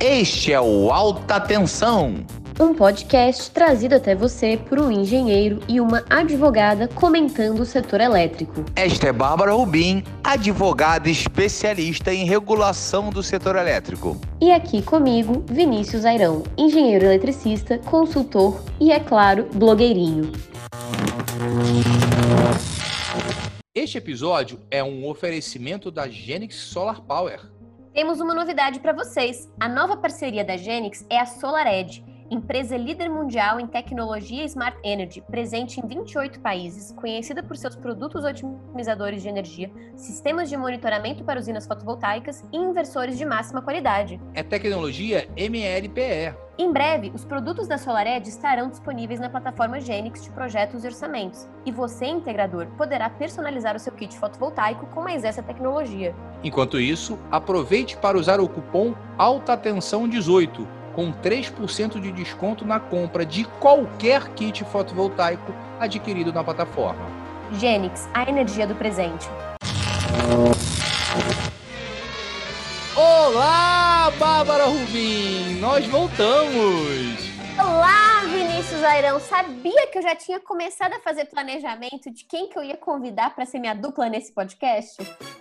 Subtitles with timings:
[0.00, 2.26] Este é o Alta Tensão.
[2.58, 8.64] Um podcast trazido até você por um engenheiro e uma advogada comentando o setor elétrico.
[8.74, 14.20] Esta é Bárbara Rubim, advogada especialista em regulação do setor elétrico.
[14.40, 20.32] E aqui comigo, Vinícius Airão, engenheiro eletricista, consultor e, é claro, blogueirinho.
[23.74, 27.53] Este episódio é um oferecimento da Genix Solar Power.
[27.94, 29.48] Temos uma novidade para vocês.
[29.60, 35.22] A nova parceria da Genix é a SolarEdge empresa líder mundial em tecnologia Smart Energy,
[35.30, 41.38] presente em 28 países, conhecida por seus produtos otimizadores de energia, sistemas de monitoramento para
[41.38, 44.20] usinas fotovoltaicas e inversores de máxima qualidade.
[44.34, 46.34] É tecnologia MLPE.
[46.56, 51.48] Em breve, os produtos da SolarEdge estarão disponíveis na plataforma Genix de projetos e orçamentos,
[51.66, 56.14] e você, integrador, poderá personalizar o seu kit fotovoltaico com mais essa tecnologia.
[56.44, 62.78] Enquanto isso, aproveite para usar o cupom Alta Tensão 18 com 3% de desconto na
[62.78, 67.04] compra de qualquer kit fotovoltaico adquirido na plataforma.
[67.58, 69.28] Genix, a energia do presente.
[72.96, 75.58] Olá, Bárbara Rubim!
[75.58, 77.34] Nós voltamos!
[77.58, 79.18] Olá, Vinícius Airão!
[79.18, 83.34] Sabia que eu já tinha começado a fazer planejamento de quem que eu ia convidar
[83.34, 84.96] para ser minha dupla nesse podcast?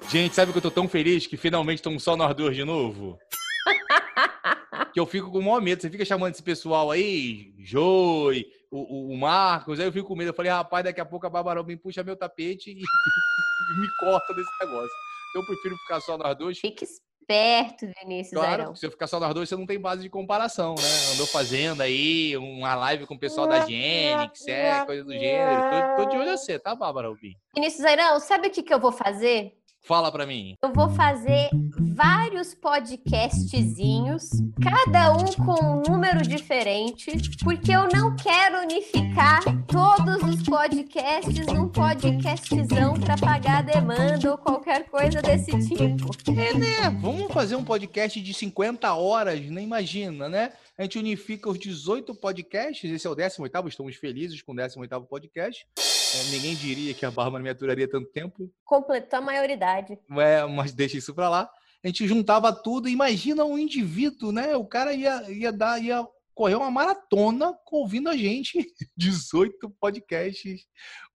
[0.10, 3.20] Gente, sabe que eu tô tão feliz que finalmente estamos só nós dois de novo?
[4.94, 5.82] que eu fico com o maior medo.
[5.82, 10.30] Você fica chamando esse pessoal aí, Joy, o, o, Marcos, aí eu fico com medo.
[10.30, 12.78] Eu falei, rapaz, daqui a pouco a Bárbara me puxa meu tapete e, e
[13.82, 14.96] me corta desse negócio.
[15.30, 16.60] Então eu prefiro ficar só nós dois.
[16.60, 18.40] Fique esperto, Vinícius.
[18.40, 21.14] Claro, se eu ficar só nós dois, você não tem base de comparação, né?
[21.14, 25.96] Andou fazendo aí uma live com o pessoal da Genix, é, coisa do gênero.
[25.96, 27.34] Tô, tô de olho a você, tá, Bárbara Rubim?
[27.56, 29.58] Vinícius Airão, sabe o que, que eu vou fazer?
[29.86, 30.56] Fala para mim.
[30.64, 31.50] Eu vou fazer
[31.94, 34.30] vários podcastzinhos,
[34.64, 37.12] cada um com um número diferente,
[37.44, 44.86] porque eu não quero unificar todos os podcasts num podcastzão para pagar demanda ou qualquer
[44.86, 46.12] coisa desse tipo.
[46.32, 46.90] É, né?
[47.02, 49.64] Vamos fazer um podcast de 50 horas, nem né?
[49.64, 50.54] imagina, né?
[50.78, 55.06] A gente unifica os 18 podcasts, esse é o 18º, estamos felizes com o 18º
[55.08, 55.68] podcast.
[56.16, 58.52] É, ninguém diria que a Bárbara me aturaria tanto tempo.
[58.64, 59.98] Completou a maioridade.
[60.18, 61.50] É, mas deixa isso para lá
[61.84, 62.88] a gente juntava tudo.
[62.88, 64.56] Imagina um indivíduo, né?
[64.56, 68.58] O cara ia, ia dar, ia correr uma maratona ouvindo a gente,
[68.98, 70.66] 18 podcasts,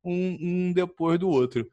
[0.04, 1.68] um, um depois do outro.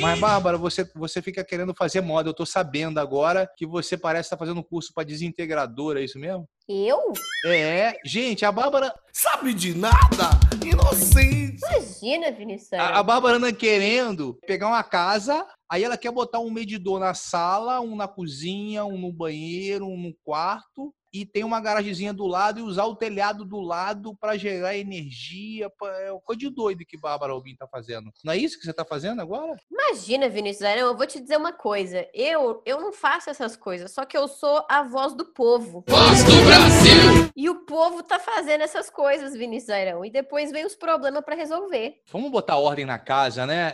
[0.00, 2.28] Mas, Bárbara, você, você fica querendo fazer moda.
[2.28, 6.18] Eu tô sabendo agora que você parece estar tá fazendo curso para desintegradora, é isso
[6.18, 6.48] mesmo?
[6.68, 7.12] Eu?
[7.46, 8.94] É, gente, a Bárbara.
[9.12, 10.30] Sabe de nada?
[10.64, 11.60] Inocente!
[11.70, 12.72] Imagina, Vinícius.
[12.72, 17.14] A, a Bárbara anda querendo pegar uma casa, aí ela quer botar um medidor na
[17.14, 22.26] sala, um na cozinha, um no banheiro, um no quarto e tem uma garagemzinha do
[22.26, 25.68] lado e usar o telhado do lado para gerar energia.
[25.70, 25.88] Pra...
[26.00, 28.10] É coisa de doido que Bárbara Albin tá fazendo.
[28.24, 29.56] Não é isso que você tá fazendo agora?
[29.70, 32.08] Imagina, Vinícius Arão, eu vou te dizer uma coisa.
[32.14, 35.84] Eu, eu não faço essas coisas, só que eu sou a voz do povo.
[35.86, 37.30] Voz do Brasil!
[37.36, 40.04] E o povo tá fazendo essas coisas, Vinícius Arão.
[40.04, 42.00] E depois vem os problemas para resolver.
[42.10, 43.72] Vamos botar ordem na casa, né?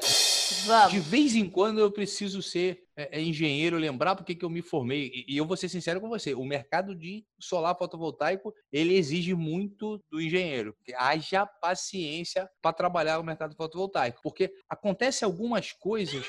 [0.66, 0.92] Vamos.
[0.92, 4.62] De vez em quando eu preciso ser é, é engenheiro, lembrar porque que eu me
[4.62, 5.10] formei.
[5.14, 9.34] E, e, eu vou ser sincero com você, o mercado de solar fotovoltaico, ele exige
[9.34, 10.74] muito do engenheiro.
[10.84, 14.20] Que haja paciência para trabalhar no mercado fotovoltaico.
[14.22, 16.26] Porque acontece algumas coisas...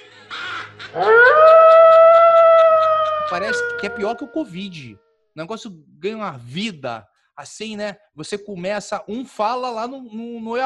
[3.30, 4.96] Parece que é pior que o Covid.
[4.96, 5.00] O
[5.36, 7.08] negócio ganha uma vida
[7.40, 7.98] assim, né?
[8.16, 10.58] Você começa, um fala lá no, no, no.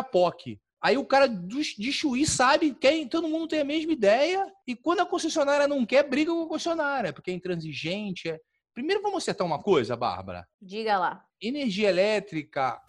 [0.83, 4.99] Aí o cara de Chuí sabe, quem, todo mundo tem a mesma ideia, e quando
[4.99, 8.29] a concessionária não quer, briga com a concessionária, porque é intransigente.
[8.29, 8.37] É...
[8.73, 10.45] Primeiro vamos acertar uma coisa, Bárbara.
[10.61, 11.23] Diga lá.
[11.41, 12.81] Energia elétrica,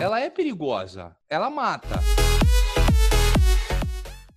[0.00, 1.96] ela é perigosa, ela mata.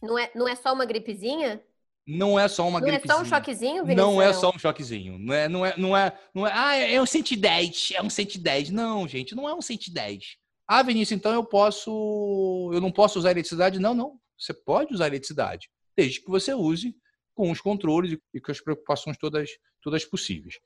[0.02, 1.62] Não é, não é só uma gripezinha?
[2.08, 3.14] Não é só uma não gripezinha.
[3.14, 4.14] Não é só um choquezinho, Vinícius?
[4.14, 5.20] Não é só um choquezinho.
[5.20, 8.72] Não é, não é, não é, não é, ah, é um 110, é um 110.
[8.72, 10.40] Não, gente, não é um 110.
[10.72, 12.70] Ah, Vinícius, então eu posso.
[12.72, 13.80] Eu não posso usar eletricidade?
[13.80, 14.20] Não, não.
[14.38, 15.68] Você pode usar eletricidade,
[15.98, 16.96] desde que você use
[17.34, 19.50] com os controles e com as preocupações todas,
[19.82, 20.60] todas possíveis.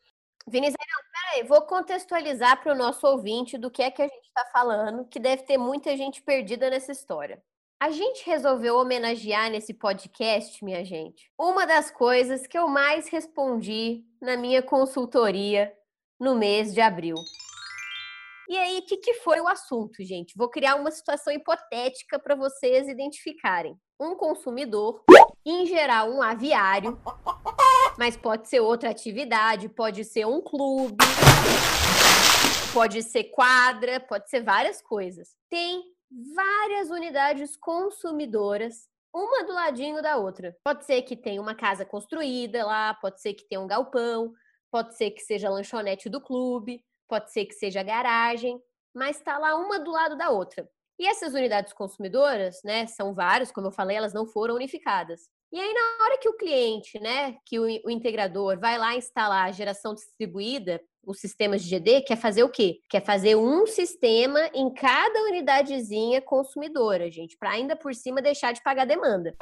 [0.45, 4.27] Vinícius, não, peraí, vou contextualizar para o nosso ouvinte do que é que a gente
[4.27, 7.41] está falando, que deve ter muita gente perdida nessa história.
[7.79, 14.03] A gente resolveu homenagear nesse podcast, minha gente, uma das coisas que eu mais respondi
[14.21, 15.73] na minha consultoria
[16.19, 17.15] no mês de abril.
[18.49, 20.37] E aí, o que, que foi o assunto, gente?
[20.37, 23.75] Vou criar uma situação hipotética para vocês identificarem.
[23.99, 25.03] Um consumidor,
[25.45, 26.99] em geral um aviário,
[27.97, 30.97] mas pode ser outra atividade, pode ser um clube,
[32.73, 35.29] pode ser quadra, pode ser várias coisas.
[35.49, 35.81] Tem
[36.35, 40.55] várias unidades consumidoras uma do ladinho da outra.
[40.63, 44.33] Pode ser que tenha uma casa construída lá, pode ser que tenha um galpão,
[44.71, 48.59] pode ser que seja a lanchonete do clube, pode ser que seja garagem,
[48.93, 50.67] mas está lá uma do lado da outra.
[50.99, 55.21] E essas unidades consumidoras, né, são várias, como eu falei, elas não foram unificadas.
[55.51, 59.47] E aí, na hora que o cliente, né, que o, o integrador vai lá instalar
[59.47, 62.79] a geração distribuída, os sistemas de GD, quer fazer o quê?
[62.89, 68.63] Quer fazer um sistema em cada unidadezinha consumidora, gente, para ainda por cima deixar de
[68.63, 69.35] pagar demanda.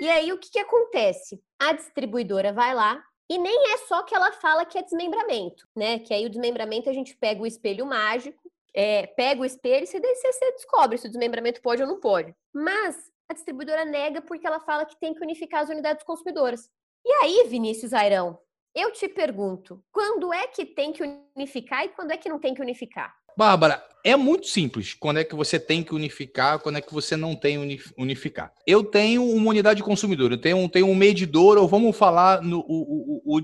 [0.00, 1.40] E aí, o que, que acontece?
[1.60, 5.98] A distribuidora vai lá, e nem é só que ela fala que é desmembramento, né?
[5.98, 9.86] Que aí o desmembramento a gente pega o espelho mágico, é, pega o espelho e
[9.86, 12.34] você, você descobre se o desmembramento pode ou não pode.
[12.52, 16.68] Mas a distribuidora nega porque ela fala que tem que unificar as unidades consumidoras.
[17.02, 18.38] E aí, Vinícius Airão,
[18.74, 21.02] eu te pergunto, quando é que tem que
[21.34, 23.16] unificar e quando é que não tem que unificar?
[23.36, 27.16] Bárbara, é muito simples quando é que você tem que unificar, quando é que você
[27.16, 28.52] não tem unificar.
[28.66, 32.60] Eu tenho uma unidade de consumidor, eu tenho, tenho um medidor, ou vamos falar no,
[32.60, 33.42] o, o, o.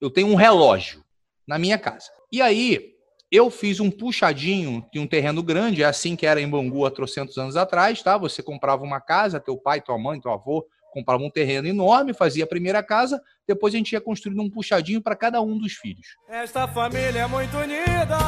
[0.00, 1.04] Eu tenho um relógio
[1.46, 2.10] na minha casa.
[2.30, 2.92] E aí,
[3.30, 6.90] eu fiz um puxadinho de um terreno grande, é assim que era em Bangu há
[6.90, 8.16] trocentos anos atrás, tá?
[8.18, 12.44] Você comprava uma casa, teu pai, tua mãe, teu avô comprava um terreno enorme, fazia
[12.44, 16.06] a primeira casa, depois a gente ia construindo um puxadinho para cada um dos filhos.
[16.28, 18.18] Esta família é muito unida.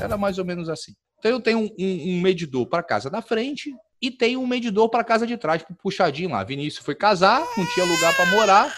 [0.00, 0.92] Era mais ou menos assim.
[1.18, 4.88] Então eu tenho um, um medidor para a casa da frente e tenho um medidor
[4.88, 6.44] para a casa de trás, para puxadinho lá.
[6.44, 8.72] Vinícius foi casar, não tinha lugar para morar,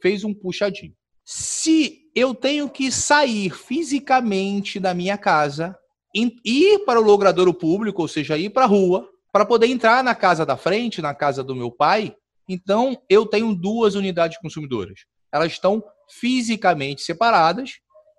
[0.00, 0.94] fez um puxadinho.
[1.24, 5.76] Se eu tenho que sair fisicamente da minha casa,
[6.14, 10.14] ir para o logradouro público, ou seja, ir para a rua, para poder entrar na
[10.14, 12.16] casa da frente, na casa do meu pai,
[12.48, 15.00] então eu tenho duas unidades consumidoras.
[15.30, 17.72] Elas estão fisicamente separadas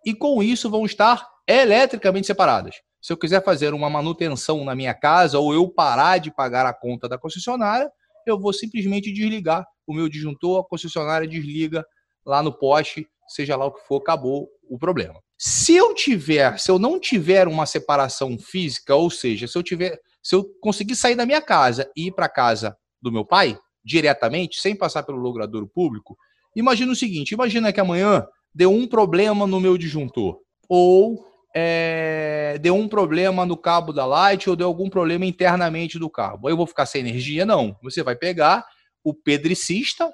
[0.06, 2.76] e com isso vão estar eletricamente separadas.
[3.02, 6.74] Se eu quiser fazer uma manutenção na minha casa ou eu parar de pagar a
[6.74, 7.90] conta da concessionária,
[8.24, 11.84] eu vou simplesmente desligar o meu disjuntor, a concessionária desliga
[12.24, 15.20] lá no poste, seja lá o que for, acabou o problema.
[15.36, 20.00] Se eu tiver, se eu não tiver uma separação física, ou seja, se eu tiver,
[20.28, 24.60] se eu conseguir sair da minha casa e ir para casa do meu pai, diretamente,
[24.60, 26.18] sem passar pelo logradouro público,
[26.54, 30.38] imagina o seguinte: imagina que amanhã deu um problema no meu disjuntor,
[30.68, 31.26] ou
[31.56, 36.50] é, deu um problema no cabo da light, ou deu algum problema internamente do cabo.
[36.50, 37.46] Aí eu vou ficar sem energia?
[37.46, 37.78] Não.
[37.82, 38.66] Você vai pegar
[39.06, 40.12] o pedricista,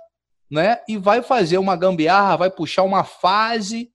[0.51, 3.89] né, e vai fazer uma gambiarra, vai puxar uma fase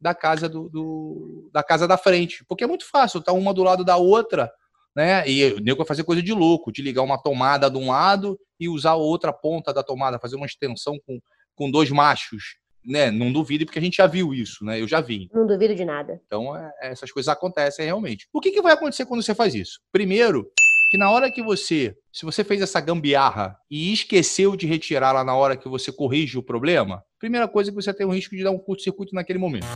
[0.00, 3.62] da casa do, do, da casa da frente, porque é muito fácil, tá uma do
[3.62, 4.50] lado da outra,
[4.94, 5.28] né?
[5.28, 8.38] E o nego vai fazer coisa de louco, de ligar uma tomada de um lado
[8.58, 11.18] e usar a outra ponta da tomada, fazer uma extensão com,
[11.54, 13.10] com dois machos, né?
[13.10, 14.80] Não duvido, porque a gente já viu isso, né?
[14.80, 15.28] Eu já vi.
[15.32, 16.20] Não duvido de nada.
[16.26, 18.26] Então, é, essas coisas acontecem realmente.
[18.32, 19.80] O que, que vai acontecer quando você faz isso?
[19.92, 20.50] Primeiro,
[20.90, 25.36] que na hora que você, se você fez essa gambiarra e esqueceu de retirá-la na
[25.36, 28.42] hora que você corrige o problema, primeira coisa é que você tem o risco de
[28.42, 29.66] dar um curto-circuito naquele momento.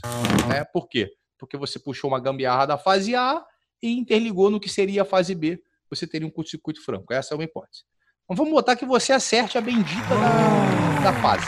[0.48, 0.64] Né?
[0.72, 1.08] Por quê?
[1.38, 3.44] Porque você puxou uma gambiarra da fase A
[3.82, 7.12] e interligou no que seria a fase B, você teria um curto-circuito franco.
[7.12, 7.82] Essa é uma hipótese.
[8.24, 11.46] Então vamos botar que você acerte a bendita da, da fase,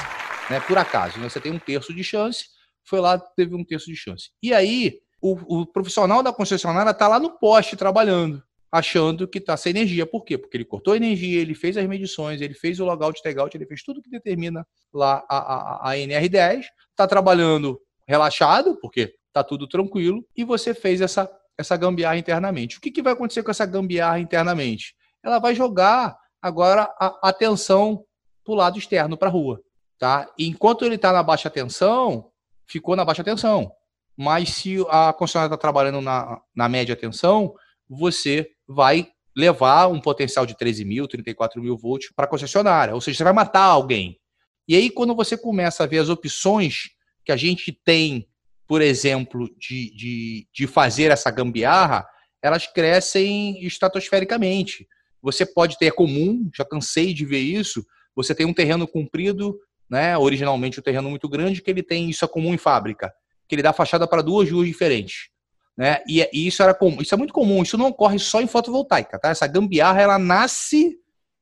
[0.50, 0.61] né?
[0.61, 1.28] Por acaso, né?
[1.28, 2.47] você tem um terço de chance,
[2.85, 4.30] foi lá, teve um terço de chance.
[4.42, 9.56] E aí, o, o profissional da concessionária está lá no poste trabalhando, achando que está
[9.56, 10.06] sem energia.
[10.06, 10.37] Por quê?
[10.37, 13.66] Porque ele cortou a energia, ele fez as medições, ele fez o logout, tagout, ele
[13.66, 19.66] fez tudo que determina lá a, a, a NR10, está trabalhando relaxado, porque está tudo
[19.66, 22.79] tranquilo, e você fez essa essa gambiarra internamente.
[22.79, 24.95] O que, que vai acontecer com essa gambiarra internamente?
[25.23, 28.05] Ela vai jogar agora a atenção
[28.45, 29.61] para o lado externo, para a rua.
[29.99, 30.31] Tá?
[30.39, 32.31] Enquanto ele está na baixa tensão,
[32.67, 33.73] ficou na baixa tensão.
[34.17, 37.55] Mas se a concessionária está trabalhando na, na média tensão,
[37.89, 42.95] você vai levar um potencial de 13 mil, 34 mil volts para a concessionária.
[42.95, 44.19] Ou seja, você vai matar alguém.
[44.67, 46.91] E aí, quando você começa a ver as opções
[47.25, 48.27] que a gente tem
[48.66, 52.06] por exemplo, de, de, de fazer essa gambiarra,
[52.42, 54.87] elas crescem estratosfericamente.
[55.23, 59.58] Você pode ter, é comum, já cansei de ver isso, você tem um terreno comprido
[59.88, 60.16] né?
[60.18, 63.12] Originalmente o terreno muito grande, que ele tem isso é comum em fábrica,
[63.49, 65.28] que ele dá fachada para duas ruas diferentes.
[65.76, 66.02] Né?
[66.08, 69.18] E, e, isso era comum, isso é muito comum, isso não ocorre só em fotovoltaica,
[69.18, 69.28] tá?
[69.28, 70.96] Essa gambiarra ela nasce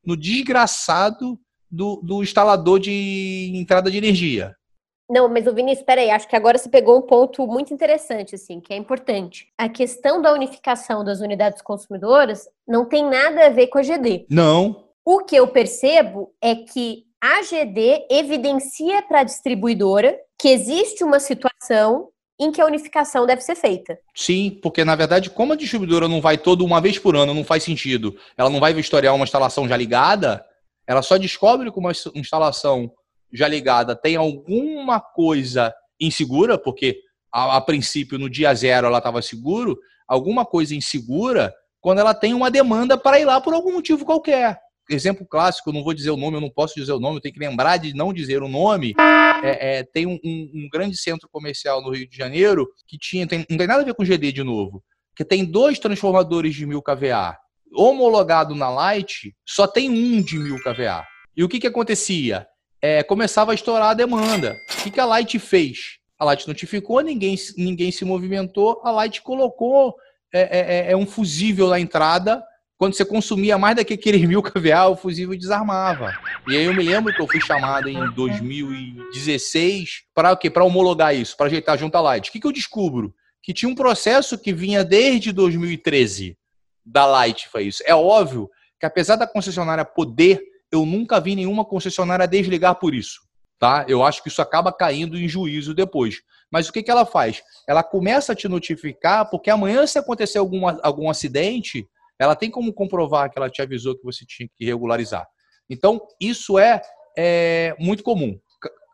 [0.05, 1.39] no desgraçado
[1.71, 4.55] do, do instalador de entrada de energia.
[5.09, 8.35] Não, mas o Vinícius, espera aí, acho que agora você pegou um ponto muito interessante,
[8.35, 9.49] assim, que é importante.
[9.59, 14.27] A questão da unificação das unidades consumidoras não tem nada a ver com a GD.
[14.31, 14.85] Não.
[15.05, 21.21] O que eu percebo é que a GD evidencia para a distribuidora que existe uma
[21.21, 22.09] situação
[22.41, 23.99] em que a unificação deve ser feita.
[24.15, 27.45] Sim, porque na verdade, como a distribuidora não vai toda uma vez por ano, não
[27.45, 28.17] faz sentido.
[28.37, 30.45] Ela não vai vistoriar uma instalação já ligada,
[30.87, 32.91] ela só descobre que uma instalação
[33.35, 36.99] já ligada tem alguma coisa insegura, porque
[37.33, 42.33] a, a princípio no dia zero ela estava seguro, alguma coisa insegura quando ela tem
[42.33, 44.59] uma demanda para ir lá por algum motivo qualquer
[44.91, 47.35] exemplo clássico, não vou dizer o nome, eu não posso dizer o nome, eu tenho
[47.35, 48.95] que lembrar de não dizer o nome.
[49.43, 53.27] É, é, tem um, um, um, grande centro comercial no Rio de Janeiro que tinha,
[53.27, 54.83] tem, não tem nada a ver com GD de novo,
[55.17, 57.37] que tem dois transformadores de 1000 kVA.
[57.77, 61.05] Homologado na Light, só tem um de 1000 kVA.
[61.37, 62.47] E o que, que acontecia?
[62.87, 64.61] É, começava a estourar a demanda.
[64.71, 65.97] O que, que a Light fez?
[66.19, 69.95] A Light notificou, ninguém, ninguém se movimentou, a Light colocou
[70.31, 72.45] é, é, é, é um fusível na entrada
[72.77, 76.13] quando você consumia mais do que aqueles mil kVA, o fusível desarmava.
[76.47, 80.51] E aí eu me lembro que eu fui chamado em 2016 para o quê?
[80.51, 82.29] Para homologar isso, para ajeitar junto à Light.
[82.29, 83.15] O que, que eu descubro?
[83.43, 86.37] Que tinha um processo que vinha desde 2013
[86.85, 87.83] da Light, foi isso.
[87.87, 90.43] É óbvio que apesar da concessionária poder,
[90.75, 93.21] eu nunca vi nenhuma concessionária desligar por isso.
[93.59, 93.85] Tá?
[93.89, 96.17] Eu acho que isso acaba caindo em juízo depois.
[96.51, 97.43] Mas o que, que ela faz?
[97.69, 101.89] Ela começa a te notificar, porque amanhã, se acontecer algum, algum acidente,
[102.19, 105.27] ela tem como comprovar que ela te avisou que você tinha que regularizar.
[105.69, 106.83] Então, isso é,
[107.17, 108.39] é muito comum.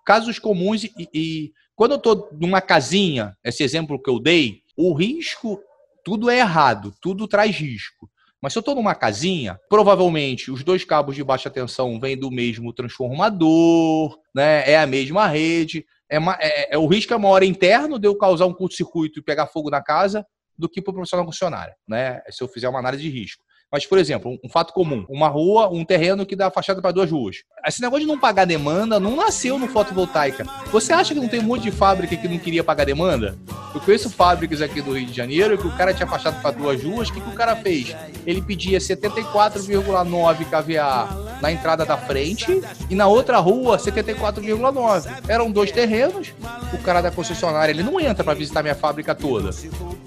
[0.04, 4.92] Casos comuns e, e quando eu estou numa casinha, esse exemplo que eu dei, o
[4.92, 5.60] risco,
[6.04, 8.10] tudo é errado, tudo traz risco.
[8.42, 12.30] Mas se eu estou numa casinha, provavelmente os dois cabos de baixa tensão vêm do
[12.30, 14.70] mesmo transformador, né?
[14.70, 15.84] é a mesma rede.
[16.10, 19.46] É, é, é, o risco é maior interno de eu causar um curto-circuito e pegar
[19.46, 20.24] fogo na casa
[20.56, 22.20] do que para o profissional concessionária, né?
[22.30, 23.42] Se eu fizer uma análise de risco.
[23.70, 27.10] Mas, por exemplo, um, fato comum: uma rua, um terreno que dá fachada para duas
[27.10, 27.36] ruas.
[27.66, 30.44] Esse negócio de não pagar demanda não nasceu no fotovoltaica.
[30.72, 33.38] Você acha que não tem um monte de fábrica que não queria pagar demanda?
[33.72, 36.82] Eu conheço fábricas aqui do Rio de Janeiro que o cara tinha fachado para duas
[36.82, 37.08] ruas.
[37.08, 37.94] O que, que o cara fez?
[38.26, 45.24] Ele pedia 74,9 kVA na entrada da frente e na outra rua 74,9.
[45.28, 46.32] Eram dois terrenos.
[46.72, 49.50] O cara da concessionária ele não entra para visitar minha fábrica toda.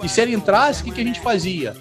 [0.03, 1.75] E se ele entrasse, o que, que a gente fazia?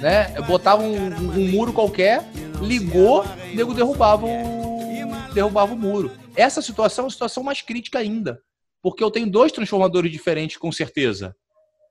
[0.00, 0.34] Né?
[0.46, 2.24] Botava um, um muro qualquer,
[2.60, 6.10] ligou, o nego derrubava o, derrubava o muro.
[6.34, 8.40] Essa situação é uma situação mais crítica ainda,
[8.82, 11.34] porque eu tenho dois transformadores diferentes, com certeza.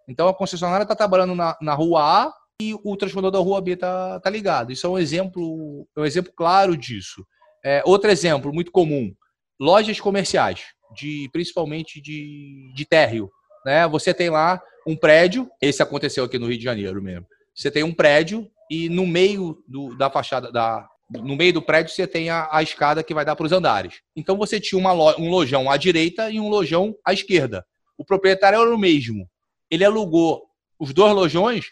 [0.07, 3.71] Então a concessionária está trabalhando na, na rua A e o transformador da rua B
[3.71, 4.71] está tá ligado.
[4.71, 7.25] Isso é um exemplo, é um exemplo claro disso.
[7.63, 9.13] É, outro exemplo muito comum:
[9.59, 10.63] lojas comerciais,
[10.95, 13.29] de principalmente de, de térreo.
[13.65, 13.87] Né?
[13.87, 17.27] Você tem lá um prédio, esse aconteceu aqui no Rio de Janeiro mesmo.
[17.53, 21.91] Você tem um prédio e no meio do, da fachada da no meio do prédio
[21.91, 24.01] você tem a, a escada que vai dar para os andares.
[24.15, 27.65] Então você tinha uma um lojão à direita e um lojão à esquerda.
[27.97, 29.27] O proprietário era o mesmo.
[29.71, 30.43] Ele alugou
[30.79, 31.65] os dois lojões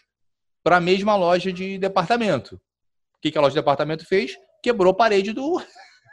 [0.62, 2.56] para a mesma loja de departamento.
[2.56, 4.36] O que, que a loja de departamento fez?
[4.62, 5.62] Quebrou a parede do,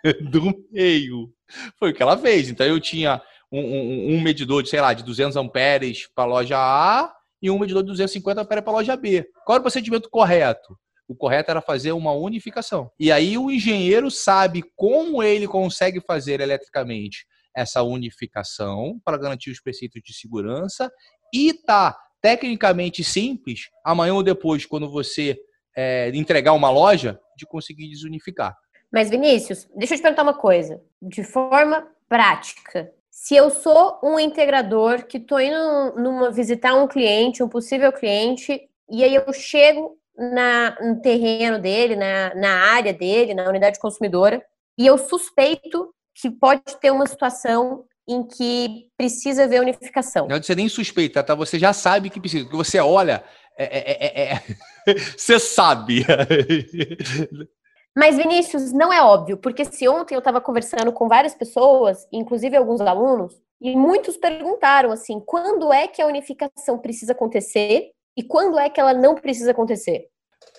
[0.29, 1.33] do meio.
[1.79, 2.47] Foi o que ela fez.
[2.47, 6.27] Então eu tinha um, um, um medidor de, sei lá, de 200 amperes para a
[6.27, 7.11] loja A
[7.41, 9.27] e um medidor de 250 amperes para a loja B.
[9.45, 10.77] Qual era o procedimento correto?
[11.07, 12.89] O correto era fazer uma unificação.
[12.99, 17.25] E aí o engenheiro sabe como ele consegue fazer eletricamente
[17.55, 20.91] essa unificação para garantir os preceitos de segurança
[21.33, 25.37] e tá tecnicamente simples, amanhã ou depois, quando você
[25.75, 28.57] é, entregar uma loja, de conseguir desunificar.
[28.91, 30.81] Mas, Vinícius, deixa eu te perguntar uma coisa.
[31.01, 37.41] De forma prática, se eu sou um integrador que estou indo numa, visitar um cliente,
[37.41, 38.59] um possível cliente,
[38.91, 44.43] e aí eu chego na, no terreno dele, na, na área dele, na unidade consumidora,
[44.77, 50.27] e eu suspeito que pode ter uma situação em que precisa ver unificação.
[50.27, 51.33] Não, você nem suspeita, tá?
[51.35, 52.43] Você já sabe que precisa.
[52.43, 53.23] Porque você olha,
[53.57, 54.41] é, é, é,
[55.17, 56.05] você sabe.
[57.97, 62.55] Mas, Vinícius, não é óbvio, porque se ontem eu estava conversando com várias pessoas, inclusive
[62.57, 68.59] alguns alunos, e muitos perguntaram assim: quando é que a unificação precisa acontecer e quando
[68.59, 70.07] é que ela não precisa acontecer?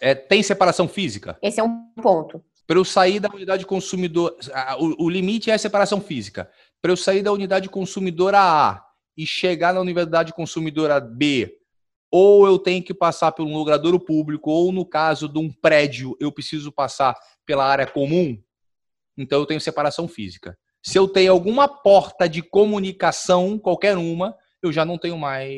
[0.01, 1.39] É, tem separação física?
[1.43, 4.37] Esse é um ponto para eu sair da unidade consumidor.
[4.79, 6.51] O, o, limite é a separação física.
[6.83, 8.83] para eu sair da unidade consumidora A
[9.17, 11.57] e chegar na unidade consumidora B,
[12.11, 16.17] ou eu tenho que passar por um logradouro público, ou no caso de um prédio,
[16.21, 18.41] eu preciso passar pela área comum,
[19.17, 20.57] então eu tenho separação física.
[20.83, 25.51] Se eu tenho alguma porta de comunicação, qualquer uma, eu já não tenho mais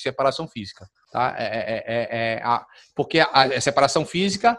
[0.00, 0.86] separação física.
[1.10, 1.34] Tá?
[1.38, 4.58] É, é, é, é a, porque a, a, separação física,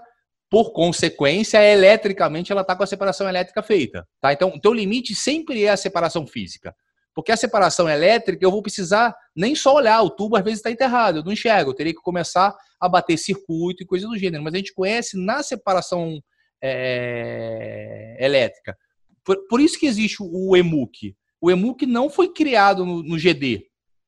[0.49, 4.07] por consequência, eletricamente, ela está com a separação elétrica feita.
[4.19, 4.33] Tá?
[4.33, 6.75] Então, o teu limite sempre é a separação física.
[7.13, 10.71] Porque a separação elétrica, eu vou precisar nem só olhar, o tubo às vezes está
[10.71, 14.43] enterrado, eu não enxergo, eu teria que começar a bater circuito e coisa do gênero.
[14.43, 16.19] Mas a gente conhece na separação
[16.61, 18.77] é, elétrica.
[19.23, 21.15] Por, por, isso que existe o EMUC.
[21.39, 23.65] O EMUC não foi criado no, no GD.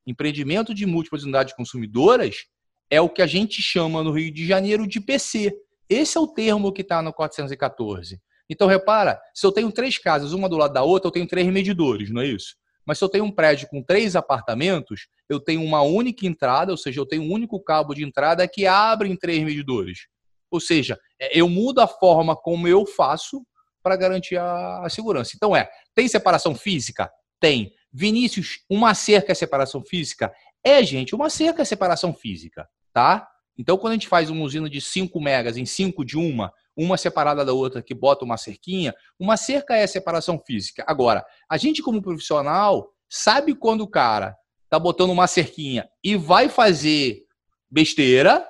[0.08, 2.46] Empreendimento de múltiplas unidades consumidoras
[2.90, 5.54] é o que a gente chama no Rio de Janeiro de PC.
[5.90, 8.20] Esse é o termo que está no 414.
[8.50, 11.48] Então, repara, se eu tenho três casas, uma do lado da outra, eu tenho três
[11.48, 12.56] medidores, não é isso?
[12.86, 16.78] Mas se eu tenho um prédio com três apartamentos, eu tenho uma única entrada, ou
[16.78, 20.08] seja, eu tenho um único cabo de entrada que abre em três medidores.
[20.52, 23.46] Ou seja, é, eu mudo a forma como eu faço
[23.82, 25.34] para garantir a, segurança.
[25.36, 27.12] Então é, tem separação física?
[27.40, 27.72] Tem.
[27.92, 30.32] Vinícius, uma cerca é separação física?
[30.64, 33.28] É, gente, uma cerca é separação física, tá?
[33.58, 36.98] Então, quando a gente faz uma usina de 5 megas em 5 de uma, uma
[36.98, 40.84] separada da outra que bota uma cerquinha, uma cerca é separação física.
[40.88, 44.36] Agora, a gente como profissional sabe quando o cara
[44.70, 47.24] tá botando uma cerquinha e vai fazer
[47.70, 48.46] besteira,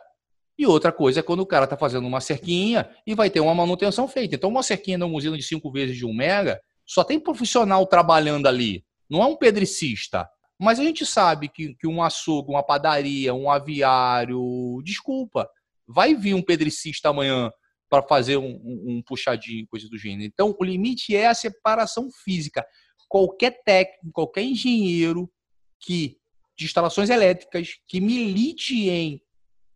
[0.57, 3.53] e outra coisa é quando o cara está fazendo uma cerquinha e vai ter uma
[3.53, 4.35] manutenção feita.
[4.35, 8.47] Então, uma cerquinha numa usina de 5 vezes de 1 mega, só tem profissional trabalhando
[8.47, 8.85] ali.
[9.09, 10.27] Não é um pedricista.
[10.57, 15.49] Mas a gente sabe que, que um açougue, uma padaria, um aviário, desculpa,
[15.85, 17.51] vai vir um pedricista amanhã
[18.01, 20.23] para fazer um, um, um, puxadinho, coisa do gênero.
[20.23, 22.65] Então, o limite é a separação física.
[23.07, 25.29] Qualquer técnico, qualquer engenheiro
[25.79, 26.17] que
[26.57, 29.21] de instalações elétricas que milite em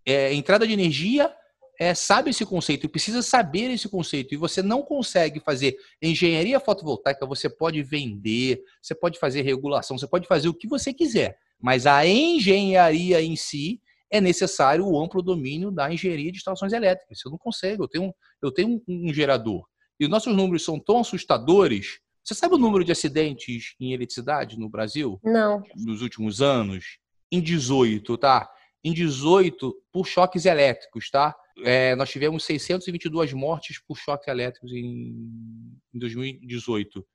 [0.05, 1.33] é, entrada de energia
[1.79, 4.33] é, sabe esse conceito e precisa saber esse conceito.
[4.33, 10.07] E você não consegue fazer engenharia fotovoltaica, você pode vender, você pode fazer regulação, você
[10.07, 11.37] pode fazer o que você quiser.
[11.61, 17.19] Mas a engenharia em si é necessário o amplo domínio da engenharia de instalações elétricas.
[17.23, 19.65] Eu não consigo, eu tenho, eu tenho um, um gerador.
[19.99, 21.99] E os nossos números são tão assustadores.
[22.23, 25.19] Você sabe o número de acidentes em eletricidade no Brasil?
[25.23, 25.63] Não.
[25.75, 26.99] Nos últimos anos?
[27.31, 28.49] Em 18, tá?
[28.83, 31.35] em 18 por choques elétricos, tá?
[31.63, 35.13] É, nós tivemos 622 mortes por choques elétricos em,
[35.93, 37.05] em 2018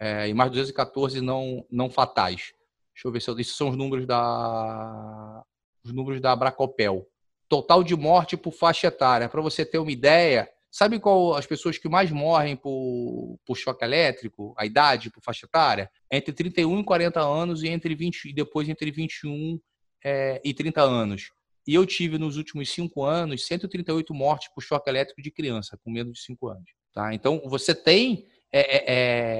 [0.00, 2.52] é, e mais 214 não, não fatais.
[2.92, 5.44] Deixa eu ver se eu, esses são os números da
[5.84, 7.06] os números da Bracopel.
[7.48, 9.28] Total de morte por faixa etária.
[9.28, 13.84] Para você ter uma ideia, sabe qual as pessoas que mais morrem por, por choque
[13.84, 15.90] elétrico, a idade por faixa etária?
[16.10, 19.60] Entre 31 e 40 anos e entre 20 e depois entre 21
[20.04, 21.30] é, e 30 anos.
[21.66, 25.90] E eu tive nos últimos cinco anos 138 mortes por choque elétrico de criança com
[25.90, 26.70] menos de cinco anos.
[26.92, 27.14] Tá?
[27.14, 28.26] Então você tem.
[28.54, 28.84] É, é,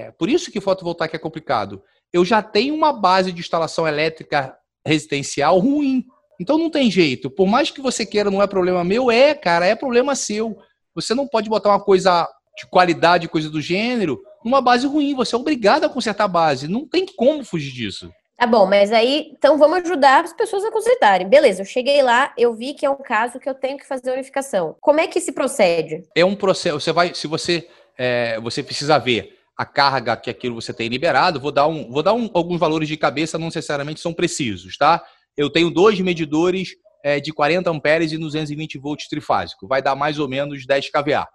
[0.06, 1.82] é, por isso que fotovoltaica é complicado.
[2.12, 6.06] Eu já tenho uma base de instalação elétrica residencial ruim.
[6.40, 7.30] Então não tem jeito.
[7.30, 10.56] Por mais que você queira, não é problema meu, é, cara, é problema seu.
[10.94, 15.14] Você não pode botar uma coisa de qualidade, coisa do gênero, numa base ruim.
[15.14, 16.68] Você é obrigado a consertar a base.
[16.68, 18.10] Não tem como fugir disso.
[18.42, 21.28] Tá bom, mas aí, então vamos ajudar as pessoas a consertarem.
[21.28, 24.10] Beleza, eu cheguei lá, eu vi que é um caso que eu tenho que fazer
[24.10, 24.74] a unificação.
[24.80, 26.02] Como é que se procede?
[26.12, 30.60] É um processo, você vai, se você, é, você precisa ver a carga que aquilo
[30.60, 34.00] você tem liberado, vou dar, um, vou dar um, alguns valores de cabeça, não necessariamente
[34.00, 35.04] são precisos, tá?
[35.36, 36.70] Eu tenho dois medidores
[37.04, 41.26] é, de 40 amperes e 220 volts trifásico, vai dar mais ou menos 10 kVA.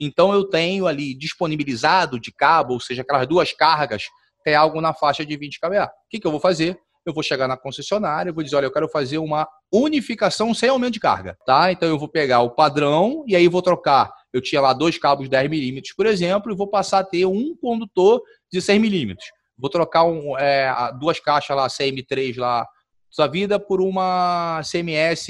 [0.00, 4.04] Então eu tenho ali disponibilizado de cabo, ou seja, aquelas duas cargas
[4.46, 5.84] é algo na faixa de 20 kVA.
[5.84, 6.78] O que, que eu vou fazer?
[7.04, 10.94] Eu vou chegar na concessionária, vou dizer, olha, eu quero fazer uma unificação sem aumento
[10.94, 11.70] de carga, tá?
[11.72, 14.10] Então eu vou pegar o padrão e aí vou trocar.
[14.32, 17.54] Eu tinha lá dois cabos 10 milímetros, por exemplo, e vou passar a ter um
[17.60, 19.28] condutor de 6 milímetros.
[19.58, 22.66] Vou trocar um, é, duas caixas lá, CM3 lá,
[23.10, 25.26] sua vida, por uma CMS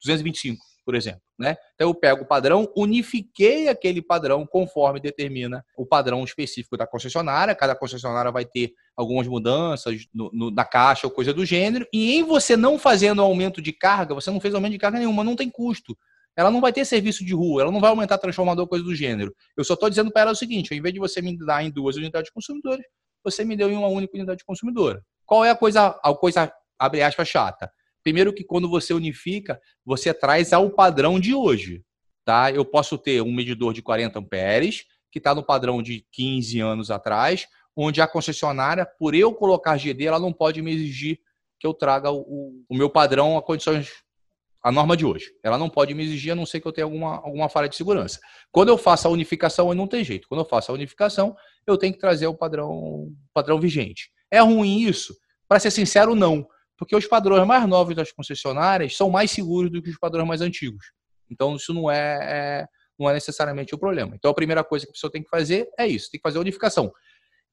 [0.00, 1.20] 225, por exemplo.
[1.38, 1.54] Né?
[1.74, 7.54] Então eu pego o padrão, unifiquei aquele padrão conforme determina o padrão específico da concessionária.
[7.54, 11.86] Cada concessionária vai ter algumas mudanças no, no, na caixa ou coisa do gênero.
[11.92, 15.22] E em você não fazendo aumento de carga, você não fez aumento de carga nenhuma,
[15.22, 15.96] não tem custo.
[16.34, 19.34] Ela não vai ter serviço de rua, ela não vai aumentar transformador, coisa do gênero.
[19.56, 21.70] Eu só estou dizendo para ela o seguinte: ao invés de você me dar em
[21.70, 22.84] duas unidades de consumidores,
[23.22, 25.02] você me deu em uma única unidade de consumidora.
[25.24, 27.70] Qual é a coisa, a coisa abre aspas, chata?
[28.02, 31.84] Primeiro que quando você unifica, você traz ao padrão de hoje.
[32.24, 32.50] Tá?
[32.50, 36.90] Eu posso ter um medidor de 40 amperes, que está no padrão de 15 anos
[36.90, 41.18] atrás, onde a concessionária, por eu colocar GD, ela não pode me exigir
[41.58, 43.90] que eu traga o, o meu padrão a condições
[44.66, 45.30] a norma de hoje.
[45.44, 47.76] Ela não pode me exigir, a não ser que eu tenha alguma, alguma falha de
[47.76, 48.18] segurança.
[48.50, 50.26] Quando eu faço a unificação, não tem jeito.
[50.26, 54.10] Quando eu faço a unificação, eu tenho que trazer o padrão, padrão vigente.
[54.28, 55.14] É ruim isso?
[55.48, 56.44] Para ser sincero, não.
[56.76, 60.40] Porque os padrões mais novos das concessionárias são mais seguros do que os padrões mais
[60.40, 60.92] antigos.
[61.30, 62.66] Então, isso não é, é
[62.98, 64.14] não é necessariamente o problema.
[64.14, 66.38] Então, a primeira coisa que a pessoa tem que fazer é isso: tem que fazer
[66.38, 66.92] a unificação.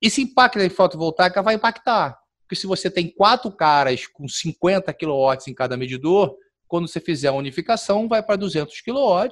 [0.01, 2.17] E se impacta em fotovoltaica, vai impactar.
[2.41, 6.35] Porque se você tem quatro caras com 50 kW em cada medidor,
[6.67, 9.29] quando você fizer a unificação, vai para 200 kW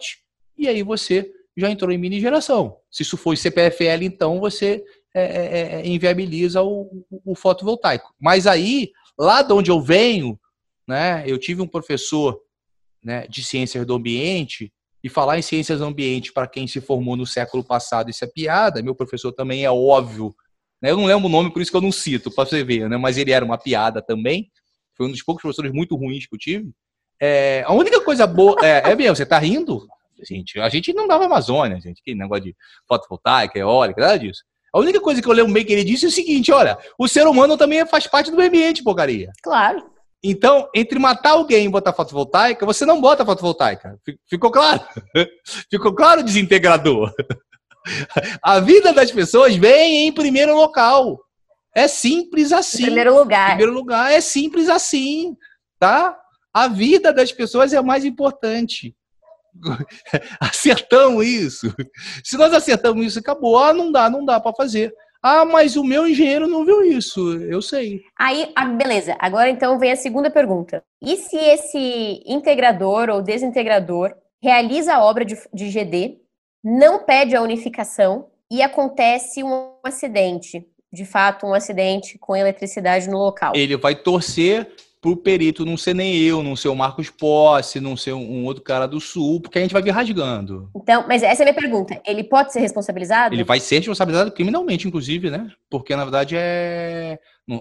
[0.57, 2.77] e aí você já entrou em mini geração.
[2.89, 8.13] Se isso for CPFL, então você é, é, é, é, inviabiliza o, o, fotovoltaico.
[8.19, 10.39] Mas aí, lá de onde eu venho,
[10.87, 12.39] né, eu tive um professor
[13.03, 14.71] né, de ciências do ambiente,
[15.03, 18.27] e falar em ciências do ambiente para quem se formou no século passado, isso é
[18.27, 18.83] piada.
[18.83, 20.33] Meu professor também é óbvio.
[20.81, 20.91] Né?
[20.91, 22.97] Eu não lembro o nome, por isso que eu não cito, para você ver, né?
[22.97, 24.51] mas ele era uma piada também.
[24.95, 26.71] Foi um dos poucos professores muito ruins que eu tive.
[27.19, 28.55] É, a única coisa boa.
[28.63, 29.87] É, é mesmo, você tá rindo?
[30.23, 32.01] Gente, a gente não dava Amazônia, gente.
[32.03, 32.55] Que negócio de
[32.87, 34.43] fotovoltaica, eólica, nada disso.
[34.73, 37.07] A única coisa que eu lembro bem que ele disse é o seguinte: olha, o
[37.07, 39.31] ser humano também faz parte do meio ambiente, porcaria.
[39.43, 39.91] Claro.
[40.23, 43.99] Então, entre matar alguém e botar fotovoltaica, você não bota fotovoltaica.
[44.29, 44.81] Ficou claro?
[45.69, 47.11] Ficou claro, desintegrador?
[48.43, 51.19] A vida das pessoas vem em primeiro local.
[51.75, 52.83] É simples assim.
[52.83, 53.45] Em primeiro lugar.
[53.47, 55.35] Em primeiro lugar, é simples assim,
[55.79, 56.15] tá?
[56.53, 58.95] A vida das pessoas é o mais importante.
[60.39, 61.73] Acertamos isso.
[62.23, 63.57] Se nós acertamos isso, acabou.
[63.57, 64.93] Ah, não dá, não dá para fazer.
[65.23, 67.37] Ah, mas o meu engenheiro não viu isso.
[67.43, 68.01] Eu sei.
[68.17, 69.15] Aí, ah, beleza.
[69.19, 70.83] Agora então vem a segunda pergunta.
[71.01, 76.17] E se esse integrador ou desintegrador realiza a obra de, de GD,
[76.63, 80.67] não pede a unificação e acontece um acidente?
[80.91, 83.53] De fato, um acidente com eletricidade no local.
[83.55, 84.69] Ele vai torcer
[85.01, 88.63] pro perito não ser nem eu, não ser o Marcos Posse, não ser um, outro
[88.63, 90.69] cara do Sul, porque a gente vai vir rasgando.
[90.75, 91.99] Então, mas essa é a minha pergunta.
[92.05, 93.33] Ele pode ser responsabilizado?
[93.33, 95.51] Ele vai ser responsabilizado criminalmente, inclusive, né?
[95.69, 97.17] Porque, na verdade, é...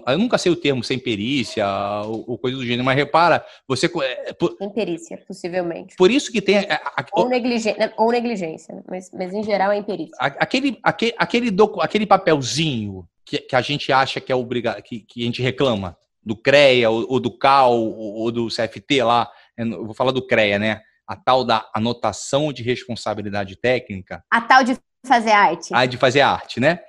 [0.07, 1.65] Eu nunca sei o termo sem perícia
[2.05, 3.87] ou, coisa do gênero, mas repara, você...
[4.03, 4.55] É, por...
[4.57, 5.95] Sem perícia, possivelmente.
[5.97, 6.59] Por isso que tem...
[6.59, 8.83] A, ou, negligência, ou negligência, né?
[8.87, 10.15] mas, mas em geral é imperícia.
[10.19, 14.99] Aquele, aquele, aquele, docu, aquele papelzinho que, que a gente acha que é obrigado, que,
[14.99, 19.29] que a gente reclama, do CREA ou, ou do CAL ou, ou, do CFT lá,
[19.57, 20.81] é, eu vou falar do CREA, né?
[21.07, 24.23] A tal da anotação de responsabilidade técnica.
[24.31, 25.73] A tal de fazer arte.
[25.73, 26.79] A de fazer arte, né?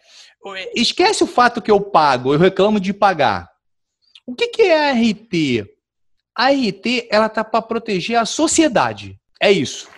[0.74, 3.48] Esquece o fato que eu pago, eu reclamo de pagar.
[4.26, 5.68] O que, que é a RT?
[6.36, 9.18] A RT ela tá para proteger a sociedade.
[9.40, 9.88] É isso,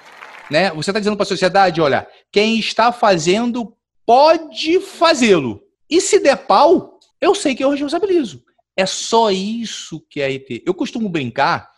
[0.51, 0.71] né?
[0.71, 5.63] Você está dizendo para a sociedade, olha, quem está fazendo pode fazê-lo.
[5.89, 8.43] E se der pau, eu sei que eu responsabilizo.
[8.77, 10.63] É só isso que é IT.
[10.67, 11.71] Eu costumo brincar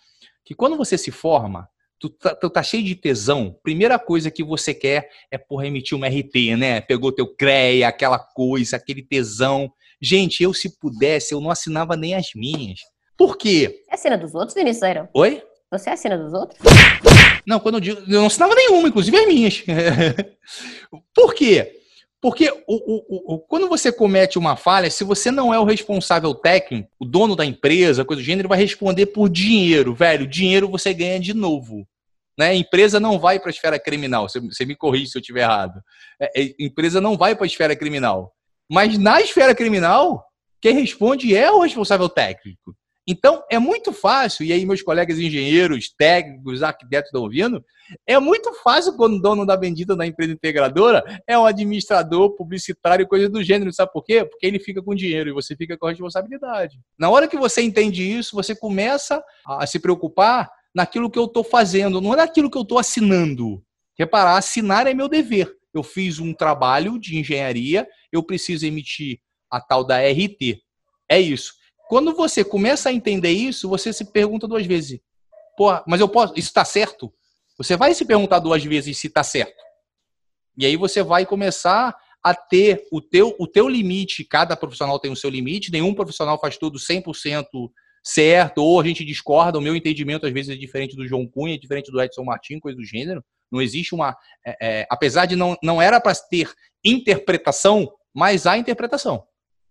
[0.44, 4.42] que quando você se forma, tu tá, tu tá, cheio de tesão, primeira coisa que
[4.42, 6.80] você quer é, porra, emitir uma RT, né?
[6.80, 9.70] Pegou teu CREA, aquela coisa, aquele tesão.
[10.00, 12.80] Gente, eu se pudesse, eu não assinava nem as minhas.
[13.16, 13.82] Por quê?
[13.90, 15.08] É assina dos outros, Vinícius?
[15.14, 15.42] Oi?
[15.70, 16.60] Você assina dos outros?
[17.46, 19.64] Não, quando eu digo, eu não assinava nenhuma, inclusive as minhas.
[21.14, 21.80] Por quê?
[22.26, 26.34] Porque o, o, o, quando você comete uma falha, se você não é o responsável
[26.34, 30.26] técnico, o dono da empresa, coisa do gênero, vai responder por dinheiro, velho.
[30.26, 31.86] Dinheiro você ganha de novo.
[32.36, 32.48] Né?
[32.48, 34.28] A empresa não vai para a esfera criminal.
[34.28, 35.80] Você, você, me corrige se eu estiver errado.
[36.20, 38.32] É, a é, empresa não vai para a esfera criminal.
[38.68, 40.24] Mas na esfera criminal,
[40.60, 42.74] quem responde é o responsável técnico.
[43.06, 47.64] Então, é muito fácil, e aí meus colegas engenheiros, técnicos, arquitetos estão ouvindo,
[48.04, 53.06] é muito fácil quando o dono da bendita da empresa integradora é um administrador, publicitário,
[53.06, 53.72] coisa do gênero.
[53.72, 54.24] Sabe por quê?
[54.24, 56.80] Porque ele fica com dinheiro e você fica com a responsabilidade.
[56.98, 61.44] Na hora que você entende isso, você começa a se preocupar naquilo que eu estou
[61.44, 63.62] fazendo, não é naquilo que eu estou assinando.
[63.98, 65.54] Reparar, assinar é meu dever.
[65.72, 70.60] Eu fiz um trabalho de engenharia, eu preciso emitir a tal da RT.
[71.08, 71.54] É isso.
[71.88, 75.00] Quando você começa a entender isso, você se pergunta duas vezes:
[75.56, 77.12] pô, mas eu posso, isso está certo?
[77.56, 79.62] Você vai se perguntar duas vezes se está certo.
[80.58, 85.12] E aí você vai começar a ter o teu, o teu limite, cada profissional tem
[85.12, 87.46] o seu limite, nenhum profissional faz tudo 100%
[88.04, 91.54] certo, ou a gente discorda, o meu entendimento às vezes é diferente do João Cunha,
[91.54, 93.24] é diferente do Edson Martins, coisa do gênero.
[93.50, 94.16] Não existe uma.
[94.44, 96.52] É, é, apesar de não, não era para ter
[96.84, 99.24] interpretação, mas há interpretação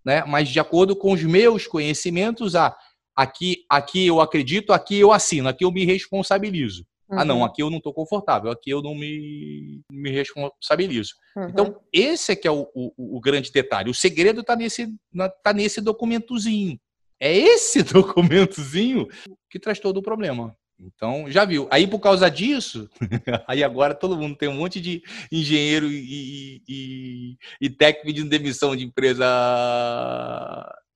[0.05, 0.23] né?
[0.25, 2.75] mas de acordo com os meus conhecimentos, ah,
[3.15, 6.85] aqui, aqui eu acredito, aqui eu assino, aqui eu me responsabilizo.
[7.09, 7.19] Uhum.
[7.19, 11.13] Ah, não, aqui eu não estou confortável, aqui eu não me, me responsabilizo.
[11.35, 11.49] Uhum.
[11.49, 13.89] Então, esse é que é o, o, o grande detalhe.
[13.89, 14.93] O segredo está nesse,
[15.43, 16.79] tá nesse documentozinho.
[17.19, 19.07] É esse documentozinho
[19.49, 20.55] que traz todo o problema.
[20.79, 21.67] Então, já viu.
[21.71, 22.89] Aí, por causa disso,
[23.47, 28.75] aí agora todo mundo tem um monte de engenheiro e, e, e técnico de demissão
[28.75, 29.25] de empresa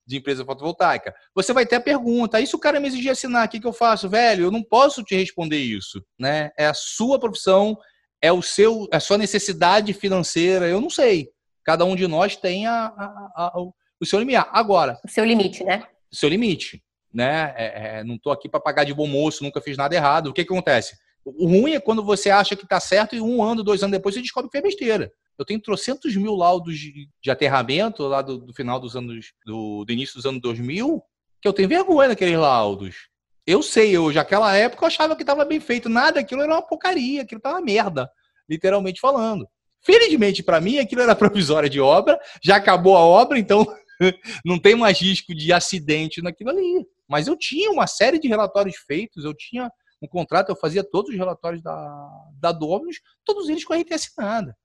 [0.06, 1.14] de empresa fotovoltaica.
[1.32, 3.66] Você vai ter a pergunta, aí se o cara me exigir assinar, o que, que
[3.66, 4.08] eu faço?
[4.08, 6.04] Velho, eu não posso te responder isso.
[6.18, 6.50] Né?
[6.58, 7.78] É a sua profissão,
[8.20, 11.28] é o seu, é a sua necessidade financeira, eu não sei.
[11.64, 14.44] Cada um de nós tem a, a, a, o seu limite.
[14.50, 14.98] Agora.
[15.04, 15.86] O seu limite, né?
[16.12, 17.54] O seu limite né?
[17.56, 20.28] É, é, não estou aqui para pagar de bom moço, nunca fiz nada errado.
[20.28, 20.96] O que, que acontece?
[21.24, 24.14] O ruim é quando você acha que está certo e um ano, dois anos depois
[24.14, 25.12] você descobre que fez besteira.
[25.38, 29.84] Eu tenho trocentos mil laudos de, de aterramento lá do, do, final dos anos, do,
[29.84, 31.02] do, início dos anos 2000,
[31.40, 33.08] que eu tenho vergonha daqueles laudos.
[33.46, 35.88] Eu sei, hoje, naquela época eu achava que estava bem feito.
[35.88, 38.10] Nada, aquilo era uma porcaria, aquilo estava merda,
[38.48, 39.48] literalmente falando.
[39.82, 43.66] Felizmente para mim, aquilo era provisória de obra, já acabou a obra, então
[44.44, 46.86] não tem mais risco de acidente naquilo ali.
[47.10, 49.70] Mas eu tinha uma série de relatórios feitos, eu tinha
[50.00, 53.92] um contrato, eu fazia todos os relatórios da, da Dominus, todos eles com a RT
[53.92, 54.56] assinada.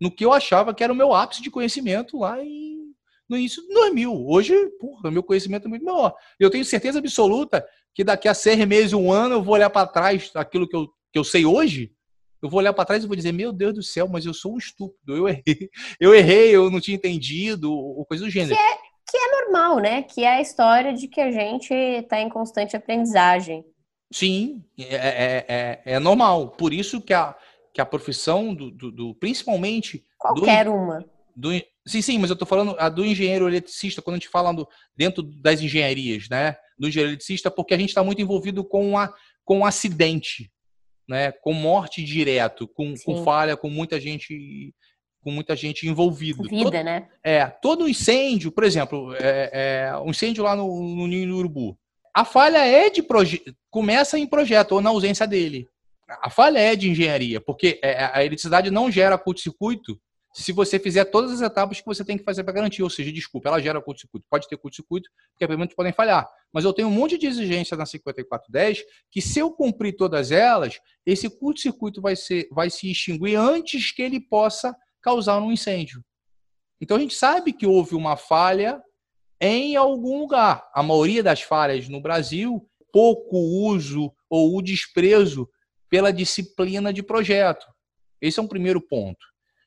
[0.00, 2.78] No que eu achava que era o meu ápice de conhecimento lá em,
[3.28, 4.26] no início de 2000.
[4.26, 6.14] Hoje, porra, meu conhecimento é muito maior.
[6.38, 9.86] Eu tenho certeza absoluta que daqui a seis meses, um ano, eu vou olhar para
[9.86, 11.92] trás aquilo que eu, que eu sei hoje,
[12.42, 14.54] eu vou olhar para trás e vou dizer, meu Deus do céu, mas eu sou
[14.54, 15.44] um estúpido, eu errei,
[16.00, 18.58] eu errei, eu não tinha entendido, ou coisa do gênero.
[19.10, 20.02] Que é normal, né?
[20.02, 23.64] Que é a história de que a gente está em constante aprendizagem.
[24.12, 26.50] Sim, é, é, é, é, normal.
[26.50, 27.36] Por isso que a,
[27.72, 30.04] que a profissão do, do, do principalmente.
[30.18, 31.04] Qualquer do, uma.
[31.34, 31.50] Do,
[31.86, 34.68] sim, sim, mas eu estou falando a do engenheiro eletricista, quando a gente fala do,
[34.96, 36.56] dentro das engenharias, né?
[36.78, 39.12] Do engenheiro eletricista, porque a gente está muito envolvido com, a,
[39.44, 40.50] com um acidente,
[41.08, 41.32] né?
[41.32, 44.74] Com morte direto, com, com falha, com muita gente
[45.22, 46.42] com muita gente envolvida.
[46.42, 47.08] Vida, todo, né?
[47.22, 51.78] É, todo incêndio, por exemplo, é, é, um incêndio lá no, no Ninho do Urubu.
[52.14, 55.68] A falha é de projeto, começa em projeto ou na ausência dele.
[56.22, 60.00] A falha é de engenharia, porque é, a eletricidade não gera curto-circuito
[60.32, 62.82] se você fizer todas as etapas que você tem que fazer para garantir.
[62.82, 64.26] Ou seja, desculpa, ela gera curto-circuito.
[64.28, 66.28] Pode ter curto-circuito, porque equipamentos podem falhar.
[66.52, 70.80] Mas eu tenho um monte de exigência na 5410 que, se eu cumprir todas elas,
[71.04, 76.04] esse curto-circuito vai, ser, vai se extinguir antes que ele possa causar um incêndio.
[76.80, 78.82] Então a gente sabe que houve uma falha
[79.40, 80.68] em algum lugar.
[80.74, 85.48] A maioria das falhas no Brasil, pouco uso ou o desprezo
[85.88, 87.66] pela disciplina de projeto.
[88.20, 89.24] Esse é um primeiro ponto.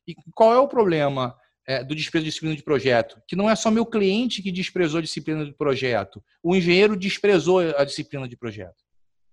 [0.08, 1.36] E qual é o problema
[1.68, 3.22] é, do desprezo de disciplina de projeto?
[3.28, 6.24] Que não é só meu cliente que desprezou a disciplina de projeto.
[6.42, 8.84] O engenheiro desprezou a disciplina de projeto.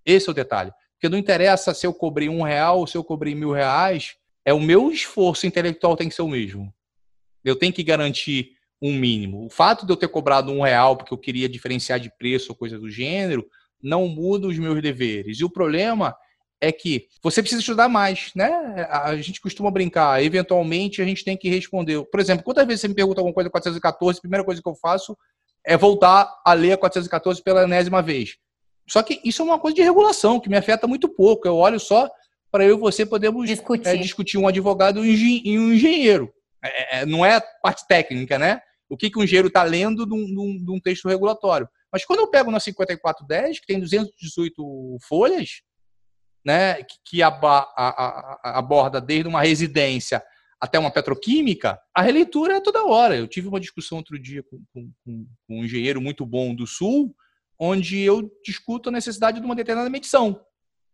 [0.04, 0.72] Esse é o detalhe.
[0.94, 4.53] Porque não interessa se eu cobrei um real ou se eu cobrei mil reais, é
[4.53, 6.72] o meu esforço intelectual tem que ser o mesmo.
[7.44, 9.44] Eu tenho que garantir um mínimo.
[9.44, 12.57] O fato de eu ter cobrado um real porque eu queria diferenciar de preço ou
[12.57, 13.46] coisa do gênero
[13.83, 15.38] não muda os meus deveres.
[15.38, 16.14] E o problema
[16.61, 18.50] é que você precisa estudar mais, né?
[18.90, 22.05] A gente costuma brincar, eventualmente a gente tem que responder.
[22.05, 24.74] Por exemplo, quantas vezes você me pergunta alguma coisa 414, a primeira coisa que eu
[24.74, 25.16] faço
[25.64, 28.37] é voltar a ler a 414 pela enésima vez.
[28.87, 31.46] Só que isso é uma coisa de regulação que me afeta muito pouco.
[31.46, 32.11] Eu olho só
[32.50, 36.32] para eu e você podemos discutir, é, discutir um advogado e um engenheiro.
[36.62, 38.60] É, é, não é parte técnica, né?
[38.88, 41.68] O que, que um engenheiro está lendo de um, de um, texto regulatório.
[41.92, 45.62] Mas quando eu pego na 5410, que tem 218 folhas,
[46.44, 50.22] né, que, que aborda desde uma residência
[50.60, 53.16] até uma petroquímica, a releitura é toda hora.
[53.16, 57.14] Eu tive uma discussão outro dia com, com, com um engenheiro muito bom do Sul,
[57.58, 60.40] onde eu discuto a necessidade de uma determinada medição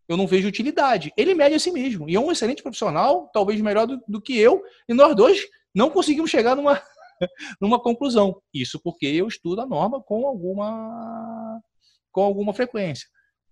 [0.07, 1.11] eu não vejo utilidade.
[1.17, 2.09] Ele mede a si mesmo.
[2.09, 5.89] E é um excelente profissional, talvez melhor do, do que eu, e nós dois não
[5.89, 6.81] conseguimos chegar numa,
[7.59, 8.41] numa conclusão.
[8.53, 11.61] Isso porque eu estudo a norma com alguma,
[12.11, 13.07] com alguma frequência.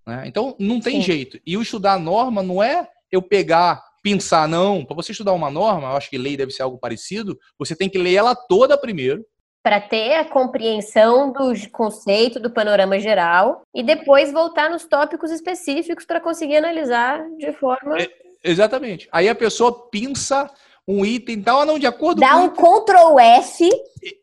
[0.06, 0.24] Né?
[0.28, 1.02] Então, não tem Sim.
[1.02, 1.40] jeito.
[1.46, 4.86] E o estudar a norma não é eu pegar, pensar, não.
[4.86, 7.90] Para você estudar uma norma, eu acho que lei deve ser algo parecido, você tem
[7.90, 9.26] que ler ela toda primeiro
[9.66, 16.06] para ter a compreensão do conceito, do panorama geral, e depois voltar nos tópicos específicos
[16.06, 18.00] para conseguir analisar de forma.
[18.00, 18.08] É,
[18.44, 19.10] exatamente.
[19.12, 20.48] Aí a pessoa pinça
[20.88, 22.36] um item tal, ah, não, de acordo Dá com.
[22.36, 23.68] Dá um Ctrl F.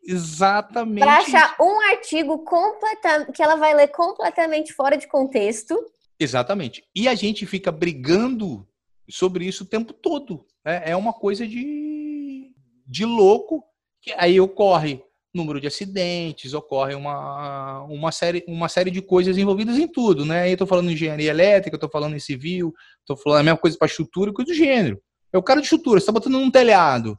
[0.07, 1.01] Exatamente.
[1.01, 2.45] Para achar um artigo
[3.35, 5.77] que ela vai ler completamente fora de contexto.
[6.21, 6.85] Exatamente.
[6.95, 8.65] E a gente fica brigando
[9.11, 10.47] sobre isso o tempo todo.
[10.65, 12.55] É, é uma coisa de,
[12.87, 13.65] de louco.
[14.01, 15.03] Que aí ocorre
[15.35, 20.49] número de acidentes, ocorre uma, uma, série, uma série de coisas envolvidas em tudo, né?
[20.49, 23.77] Eu estou falando em engenharia elétrica, estou falando em civil, estou falando a mesma coisa
[23.79, 25.01] para estrutura e coisa do gênero.
[25.33, 27.19] É o cara de estrutura, você está botando num telhado.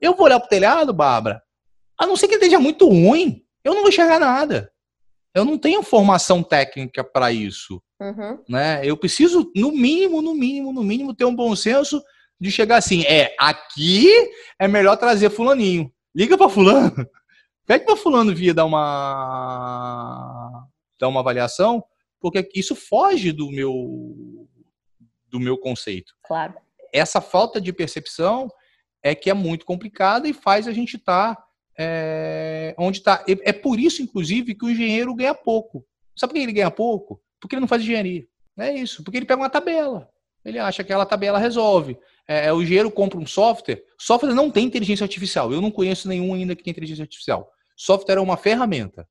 [0.00, 1.40] Eu vou olhar pro telhado, Bárbara,
[1.98, 4.70] a não ser que ele esteja muito ruim, eu não vou enxergar nada.
[5.34, 7.80] Eu não tenho formação técnica para isso.
[8.00, 8.38] Uhum.
[8.48, 8.80] Né?
[8.84, 12.02] Eu preciso, no mínimo, no mínimo, no mínimo, ter um bom senso
[12.40, 14.08] de chegar assim, é, aqui
[14.58, 15.90] é melhor trazer fulaninho.
[16.14, 17.06] Liga para fulano.
[17.72, 19.48] Pede para fulano vir dar uma
[21.00, 21.82] dar uma avaliação,
[22.20, 24.46] porque isso foge do meu
[25.26, 26.12] do meu conceito.
[26.22, 26.52] Claro.
[26.92, 28.50] Essa falta de percepção
[29.02, 31.44] é que é muito complicada e faz a gente estar tá,
[31.78, 33.24] é, onde está.
[33.26, 35.82] É por isso, inclusive, que o engenheiro ganha pouco.
[36.14, 37.22] Sabe por que ele ganha pouco?
[37.40, 38.26] Porque ele não faz engenharia.
[38.58, 39.02] É isso.
[39.02, 40.10] Porque ele pega uma tabela.
[40.44, 41.96] Ele acha que aquela tabela resolve.
[42.28, 43.82] É, é, o engenheiro compra um software.
[43.98, 45.50] Software não tem inteligência artificial.
[45.50, 47.50] Eu não conheço nenhum ainda que tem inteligência artificial.
[47.84, 49.08] Software é uma ferramenta.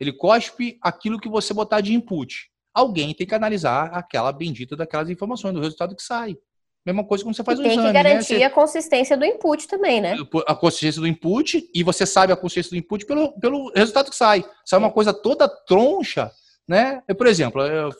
[0.00, 2.50] Ele cospe aquilo que você botar de input.
[2.74, 6.36] Alguém tem que analisar aquela bendita daquelas informações, do resultado que sai.
[6.84, 7.92] Mesma coisa quando você faz e um tem exame.
[7.92, 8.38] Tem que garantir né?
[8.40, 8.44] você...
[8.44, 10.16] a consistência do input também, né?
[10.48, 14.16] A consistência do input, e você sabe a consistência do input pelo, pelo resultado que
[14.16, 14.44] sai.
[14.64, 16.28] Sai uma coisa toda troncha,
[16.66, 17.04] né?
[17.06, 17.90] Eu, por exemplo, eu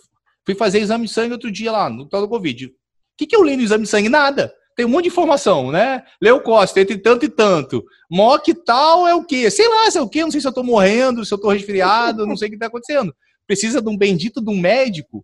[0.45, 2.67] fui fazer exame de sangue outro dia lá, no tal do Covid.
[2.67, 2.71] O
[3.17, 4.09] que, que eu li no exame de sangue?
[4.09, 4.53] Nada.
[4.81, 6.03] Tem um monte de informação, né?
[6.23, 7.85] Leucócito, entre tanto e tanto.
[8.11, 9.51] MOC tal é o quê?
[9.51, 11.51] Sei lá se é o quê, não sei se eu tô morrendo, se eu tô
[11.51, 13.15] resfriado, não sei o que tá acontecendo.
[13.47, 15.23] Precisa de um bendito de um médico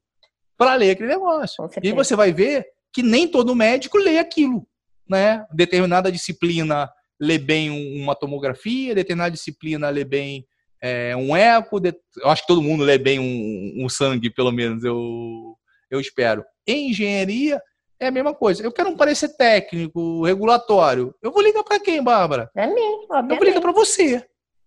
[0.58, 1.66] para ler aquele negócio.
[1.82, 4.66] E você vai ver que nem todo médico lê aquilo,
[5.08, 5.46] né?
[5.54, 10.46] Determinada disciplina lê bem uma tomografia, determinada disciplina lê bem
[10.82, 11.94] é, um eco, de...
[12.18, 15.56] eu acho que todo mundo lê bem um, um, sangue, pelo menos, eu,
[15.90, 16.44] eu espero.
[16.66, 17.58] Em engenharia,
[17.98, 18.62] é a mesma coisa.
[18.62, 21.14] Eu quero um parecer técnico, regulatório.
[21.22, 22.50] Eu vou ligar para quem, Bárbara?
[22.54, 23.30] É mim, obviamente.
[23.30, 24.24] Eu vou ligar para você.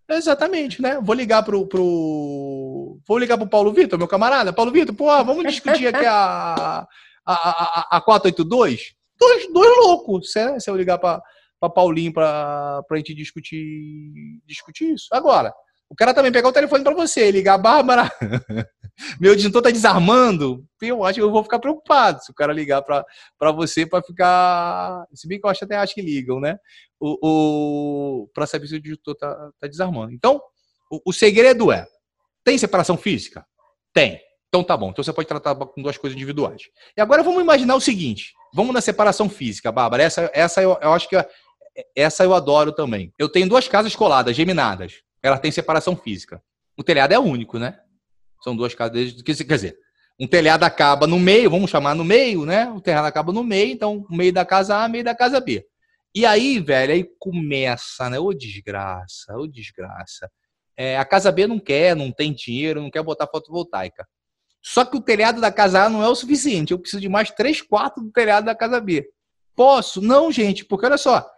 [0.10, 1.00] Exatamente, né?
[1.02, 3.00] Vou ligar pro, pro...
[3.08, 4.52] Vou ligar pro Paulo Vitor, meu camarada.
[4.52, 6.88] Paulo Vitor, pô, vamos discutir aqui a,
[7.26, 8.96] a, a, a 482?
[9.20, 11.22] Dois, dois loucos, se, se eu ligar para
[11.76, 15.08] Paulinho para a gente discutir, discutir isso.
[15.12, 15.54] Agora,
[15.89, 18.10] o cara também pegar o telefone para você, ligar, Bárbara,
[19.20, 22.82] meu disjuntor tá desarmando, eu acho que eu vou ficar preocupado se o cara ligar
[22.82, 25.06] para você para ficar.
[25.14, 26.58] Se bem que eu acho até acho que ligam, né?
[27.00, 30.12] O, o, para saber se o disjuntor tá, tá desarmando.
[30.12, 30.42] Então,
[30.92, 31.88] o, o segredo é:
[32.44, 33.46] tem separação física?
[33.94, 34.20] Tem.
[34.50, 34.90] Então tá bom.
[34.90, 36.64] Então você pode tratar com duas coisas individuais.
[36.98, 40.04] E agora vamos imaginar o seguinte: vamos na separação física, Bárbara.
[40.04, 41.16] Essa, essa eu, eu acho que
[41.96, 43.14] essa eu adoro também.
[43.18, 45.02] Eu tenho duas casas coladas, geminadas.
[45.22, 46.42] Elas têm separação física.
[46.78, 47.80] O telhado é único, né?
[48.41, 49.21] São duas casas.
[49.21, 49.78] Quer dizer,
[50.19, 52.69] um telhado acaba no meio, vamos chamar no meio, né?
[52.71, 55.65] O telhado acaba no meio, então meio da casa A, meio da casa B.
[56.13, 58.19] E aí, velho, aí começa, né?
[58.19, 60.30] Ô desgraça, ô desgraça.
[60.75, 64.08] É, a casa B não quer, não tem dinheiro, não quer botar fotovoltaica.
[64.62, 66.71] Só que o telhado da casa A não é o suficiente.
[66.71, 69.10] Eu preciso de mais três quartos do telhado da casa B.
[69.56, 70.02] Posso?
[70.02, 71.30] Não, gente, porque olha só.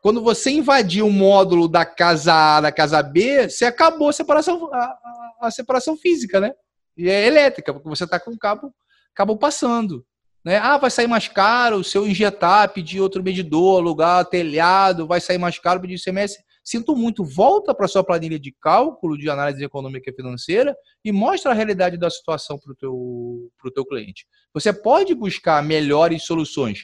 [0.00, 4.68] Quando você invadir o módulo da casa A da casa B, você acabou a separação,
[4.72, 4.98] a,
[5.42, 6.52] a, separação física, né?
[6.96, 8.72] E é elétrica, porque você está com o cabo,
[9.14, 10.04] cabo passando.
[10.44, 10.58] Né?
[10.58, 15.38] Ah, vai sair mais caro se eu injetar, pedir outro medidor, alugar telhado, vai sair
[15.38, 16.38] mais caro pedir ICMS.
[16.64, 21.50] Sinto muito, volta para sua planilha de cálculo de análise econômica e financeira e mostra
[21.50, 24.26] a realidade da situação para o teu, teu cliente.
[24.54, 26.82] Você pode buscar melhores soluções,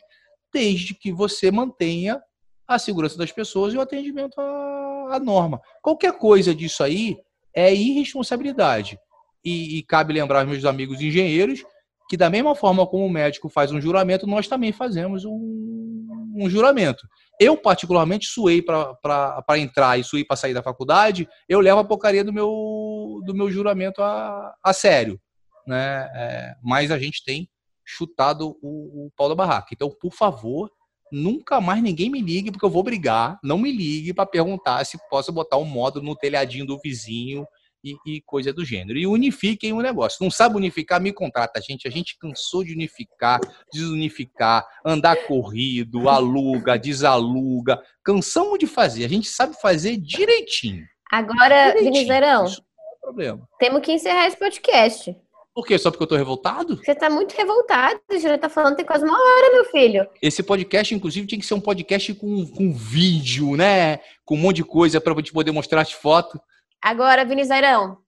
[0.53, 2.21] desde que você mantenha
[2.67, 5.61] a segurança das pessoas e o atendimento à, à norma.
[5.81, 7.17] Qualquer coisa disso aí
[7.59, 8.97] é irresponsabilidade.
[9.45, 11.65] E, e cabe lembrar aos meus amigos engenheiros
[12.09, 16.49] que da mesma forma como o médico faz um juramento, nós também fazemos um, um
[16.49, 17.07] juramento.
[17.39, 22.25] Eu, particularmente, suei para entrar e suei para sair da faculdade, eu levo a porcaria
[22.25, 25.21] do meu, do meu juramento a, a sério.
[25.67, 26.09] Né?
[26.15, 27.49] É, mas a gente tem
[27.85, 29.69] chutado o, o pau da barraca.
[29.73, 30.71] Então, por favor,
[31.13, 33.39] nunca mais ninguém me ligue, porque eu vou brigar.
[33.43, 37.47] Não me ligue para perguntar se posso botar um módulo no telhadinho do vizinho
[37.85, 38.99] e, e, coisa do gênero.
[38.99, 40.23] E unifiquem o negócio.
[40.23, 41.87] Não sabe unificar, me contrata, gente.
[41.87, 43.41] A gente cansou de unificar,
[43.73, 47.81] desunificar, andar corrido, aluga, desaluga.
[48.05, 49.05] Cansamos de fazer.
[49.05, 50.85] A gente sabe fazer direitinho.
[51.11, 53.49] Agora, Vinizerão, é problema.
[53.59, 55.17] temos que encerrar esse podcast.
[55.59, 55.77] Por quê?
[55.77, 56.77] Só porque eu tô revoltado?
[56.77, 58.01] Você tá muito revoltado.
[58.09, 60.09] Você já tá falando tem quase uma hora, meu filho.
[60.23, 63.97] Esse podcast, inclusive, tinha que ser um podcast com, com vídeo, né?
[64.25, 66.41] Com um monte de coisa pra gente poder mostrar as fotos.
[66.81, 67.99] Agora, Vinizairão,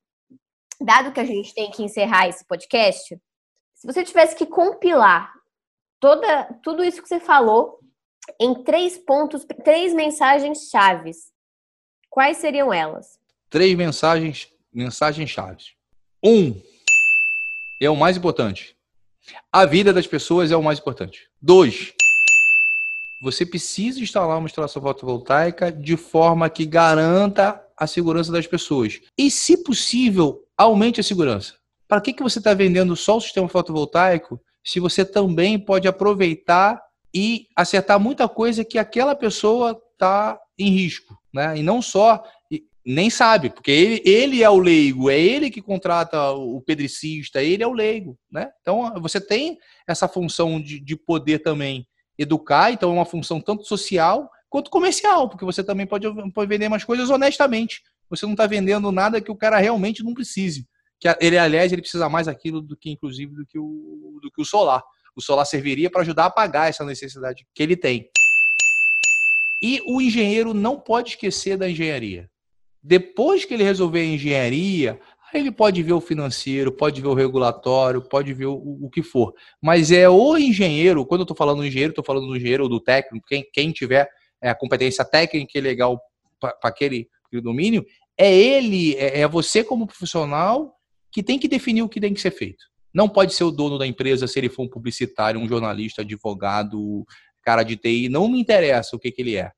[0.80, 3.20] dado que a gente tem que encerrar esse podcast,
[3.74, 5.32] se você tivesse que compilar
[5.98, 7.80] toda, tudo isso que você falou
[8.40, 11.32] em três pontos, três mensagens chaves,
[12.08, 13.18] Quais seriam elas?
[13.48, 15.74] Três mensagens, mensagens chaves.
[16.24, 16.60] Um,
[17.80, 18.76] é o mais importante.
[19.52, 21.28] A vida das pessoas é o mais importante.
[21.40, 21.92] Dois,
[23.20, 29.00] você precisa instalar uma instalação fotovoltaica de forma que garanta a segurança das pessoas.
[29.16, 31.54] E, se possível, aumente a segurança.
[31.88, 36.80] Para que, que você está vendendo só o sistema fotovoltaico se você também pode aproveitar
[37.14, 41.14] e acertar muita coisa que aquela pessoa está em risco?
[41.32, 41.58] Né?
[41.58, 42.22] E não só
[42.90, 47.62] nem sabe, porque ele, ele é o leigo, é ele que contrata o pedricista, ele
[47.62, 48.50] é o leigo, né?
[48.60, 51.86] Então você tem essa função de, de poder também
[52.18, 56.68] educar, então é uma função tanto social quanto comercial, porque você também pode, pode vender
[56.68, 57.80] mais coisas honestamente.
[58.10, 60.68] Você não está vendendo nada que o cara realmente não precise.
[60.98, 64.42] Que ele, aliás, ele precisa mais aquilo do que, inclusive, do que o, do que
[64.42, 64.82] o solar.
[65.14, 68.10] O solar serviria para ajudar a pagar essa necessidade que ele tem.
[69.62, 72.28] E o engenheiro não pode esquecer da engenharia.
[72.82, 75.00] Depois que ele resolver a engenharia,
[75.32, 79.02] aí ele pode ver o financeiro, pode ver o regulatório, pode ver o, o que
[79.02, 79.34] for.
[79.62, 82.68] Mas é o engenheiro, quando eu estou falando do engenheiro, estou falando do engenheiro ou
[82.68, 84.08] do técnico, quem, quem tiver
[84.42, 86.00] é, a competência técnica e legal
[86.40, 87.84] para aquele, aquele domínio,
[88.16, 90.74] é ele, é, é você como profissional
[91.12, 92.64] que tem que definir o que tem que ser feito.
[92.92, 97.04] Não pode ser o dono da empresa se ele for um publicitário, um jornalista, advogado,
[97.42, 99.52] cara de TI, não me interessa o que, que ele é.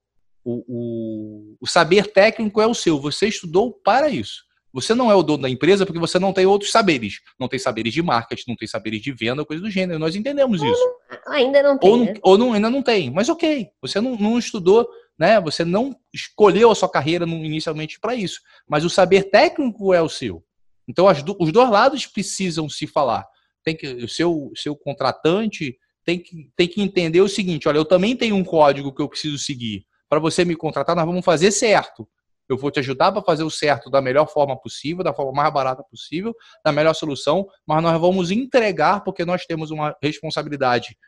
[0.45, 4.45] O, o, o, saber técnico é o seu, você estudou para isso.
[4.73, 7.21] Você não é o dono da empresa porque você não tem outros saberes.
[7.39, 9.99] Não tem saberes de marketing, não tem saberes de venda, coisa do gênero.
[9.99, 10.95] Nós entendemos isso.
[11.27, 11.91] ainda não tem.
[11.91, 12.15] Ou, né?
[12.23, 13.11] ou não, ainda não tem.
[13.11, 14.89] Mas ok, você não, não estudou,
[15.19, 15.39] né?
[15.43, 18.41] Você não escolheu a sua carreira inicialmente para isso.
[18.67, 20.43] Mas o saber técnico é o seu.
[20.89, 23.27] Então as, os dois lados precisam se falar.
[23.63, 27.85] Tem que, o seu, seu contratante tem que, tem que entender o seguinte: olha, eu
[27.85, 31.51] também tenho um código que eu preciso seguir para você me contratar, nós vamos fazer
[31.51, 32.07] certo.
[32.47, 35.51] Eu vou te ajudar para fazer o certo da melhor forma possível, da forma mais
[35.51, 40.99] barata possível, da melhor solução, mas nós vamos entregar porque nós temos uma responsabilidade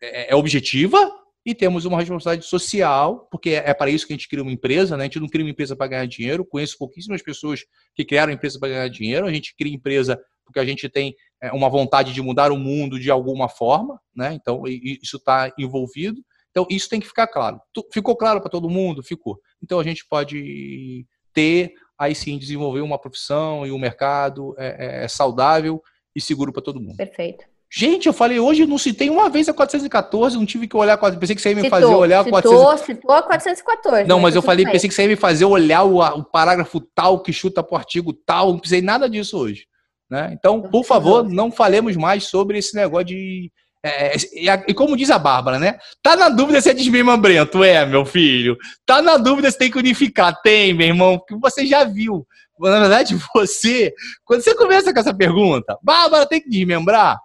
[0.00, 0.96] é, é objetiva
[1.44, 4.52] e temos uma responsabilidade social, porque é, é para isso que a gente cria uma
[4.52, 5.02] empresa, né?
[5.02, 6.46] A gente não cria uma empresa para ganhar dinheiro.
[6.46, 7.64] Conheço pouquíssimas pessoas
[7.96, 9.26] que criaram empresa para ganhar dinheiro.
[9.26, 13.00] A gente cria empresa porque a gente tem é, uma vontade de mudar o mundo
[13.00, 14.32] de alguma forma, né?
[14.34, 16.22] Então isso está envolvido.
[16.50, 17.60] Então, isso tem que ficar claro.
[17.92, 19.02] Ficou claro para todo mundo?
[19.02, 19.38] Ficou.
[19.62, 25.04] Então, a gente pode ter, aí sim, desenvolver uma profissão e um mercado é, é,
[25.04, 25.82] é saudável
[26.14, 26.96] e seguro para todo mundo.
[26.96, 27.44] Perfeito.
[27.72, 31.36] Gente, eu falei hoje, não citei uma vez a 414, não tive que olhar, pensei
[31.36, 32.84] que você ia me citou, fazer olhar citou, 414.
[32.84, 34.08] Citou a 414.
[34.08, 37.22] Não, mas eu falei, pensei que você ia me fazer olhar o, o parágrafo tal
[37.22, 39.66] que chuta para o artigo tal, não precisei nada disso hoje.
[40.10, 40.32] Né?
[40.32, 45.10] Então, por favor, não falemos mais sobre esse negócio de é, e, e, como diz
[45.10, 45.78] a Bárbara, né?
[46.02, 47.64] Tá na dúvida se é desmembramento?
[47.64, 48.56] É, meu filho.
[48.84, 50.38] Tá na dúvida se tem que unificar?
[50.42, 52.26] Tem, meu irmão, que você já viu.
[52.58, 57.18] Na verdade, você, quando você começa com essa pergunta, Bárbara tem que desmembrar?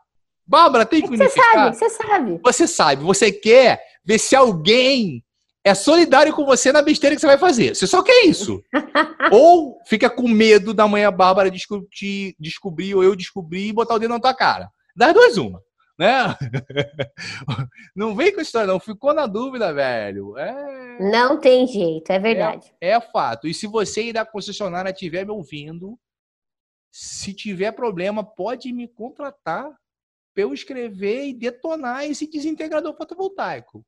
[0.48, 1.74] Bárbara tem que unificar?
[1.74, 2.40] Você sabe, você sabe.
[2.42, 5.24] Você sabe, você quer ver se alguém
[5.64, 7.76] é solidário com você na besteira que você vai fazer.
[7.76, 8.62] Você só quer isso.
[9.32, 14.00] ou fica com medo da manhã Bárbara descobrir, descobrir ou eu descobrir e botar o
[14.00, 14.70] dedo na tua cara.
[14.96, 15.65] Das duas, uma
[15.98, 16.36] né?
[17.96, 18.80] Não vem com história, não.
[18.80, 20.38] Ficou na dúvida, velho.
[20.38, 21.00] É...
[21.00, 22.74] Não tem jeito, é verdade.
[22.82, 23.48] É, é fato.
[23.48, 25.98] E se você aí da concessionária estiver me ouvindo,
[26.92, 29.74] se tiver problema, pode me contratar
[30.34, 33.86] para eu escrever e detonar esse desintegrador fotovoltaico.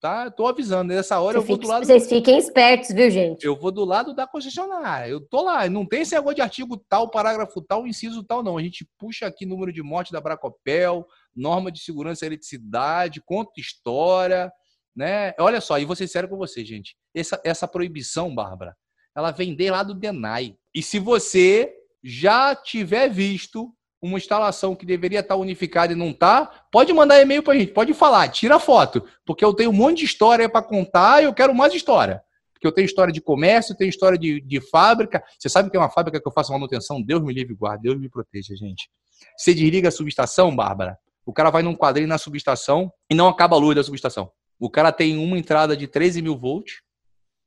[0.00, 0.30] Tá?
[0.30, 1.84] Tô avisando, nessa hora Você eu vou fique, do lado.
[1.84, 3.44] Vocês fiquem espertos, viu, gente?
[3.44, 5.10] Eu vou do lado da concessionária.
[5.10, 5.68] Eu tô lá.
[5.68, 8.56] Não tem esse negócio de artigo tal, parágrafo tal, inciso tal, não.
[8.56, 11.04] A gente puxa aqui número de morte da Bracopel,
[11.38, 14.52] norma de segurança eletricidade, conta história,
[14.94, 15.32] né?
[15.38, 16.96] Olha só, e vou ser sério com você, gente.
[17.14, 18.76] Essa, essa proibição, Bárbara,
[19.16, 20.56] ela vem de lá do DENAI.
[20.74, 21.72] E se você
[22.02, 27.42] já tiver visto uma instalação que deveria estar unificada e não está, pode mandar e-mail
[27.42, 30.62] para a gente, pode falar, tira foto, porque eu tenho um monte de história para
[30.62, 32.22] contar e eu quero mais história.
[32.52, 35.22] Porque eu tenho história de comércio, tenho história de, de fábrica.
[35.38, 37.00] Você sabe que é uma fábrica que eu faço manutenção?
[37.00, 38.90] Deus me livre e guarde, Deus me proteja, gente.
[39.36, 40.98] Você desliga a subestação, Bárbara,
[41.28, 44.30] o cara vai num quadrinho na subestação e não acaba a luz da subestação.
[44.58, 46.80] O cara tem uma entrada de 13 mil volts,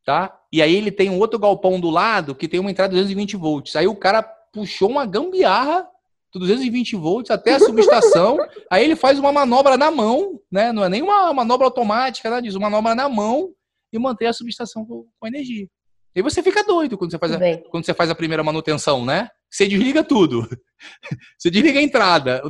[0.05, 0.39] tá?
[0.53, 3.35] E aí ele tem um outro galpão do lado que tem uma entrada de 220
[3.37, 3.75] volts.
[3.75, 5.87] Aí o cara puxou uma gambiarra
[6.31, 8.37] 220 volts até a subestação.
[8.69, 10.71] aí ele faz uma manobra na mão, né?
[10.71, 13.49] Não é nem uma manobra automática, nada disso, uma manobra na mão
[13.91, 15.67] e mantém a subestação com, com energia.
[16.15, 17.39] E aí você fica doido quando você faz a,
[17.71, 19.27] quando você faz a primeira manutenção, né?
[19.49, 20.47] Você desliga tudo.
[21.37, 22.41] Você desliga a entrada.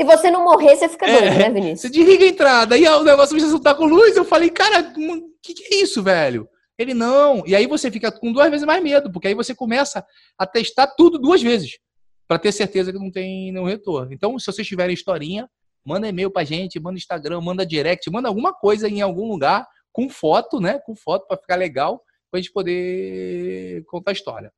[0.00, 1.80] Se você não morrer, você fica doido, é, né, Vinícius?
[1.82, 4.16] Você desliga a entrada e o negócio a subestação tá com luz.
[4.16, 6.48] Eu falei, cara, o que, que é isso, velho?
[6.78, 7.46] Ele não.
[7.46, 10.02] E aí você fica com duas vezes mais medo, porque aí você começa
[10.38, 11.78] a testar tudo duas vezes,
[12.26, 14.10] para ter certeza que não tem nenhum retorno.
[14.10, 15.46] Então, se vocês tiverem historinha,
[15.84, 20.08] manda e-mail pra gente, manda Instagram, manda direct, manda alguma coisa em algum lugar com
[20.08, 20.78] foto, né?
[20.78, 24.50] Com foto para ficar legal, pra gente poder contar a história.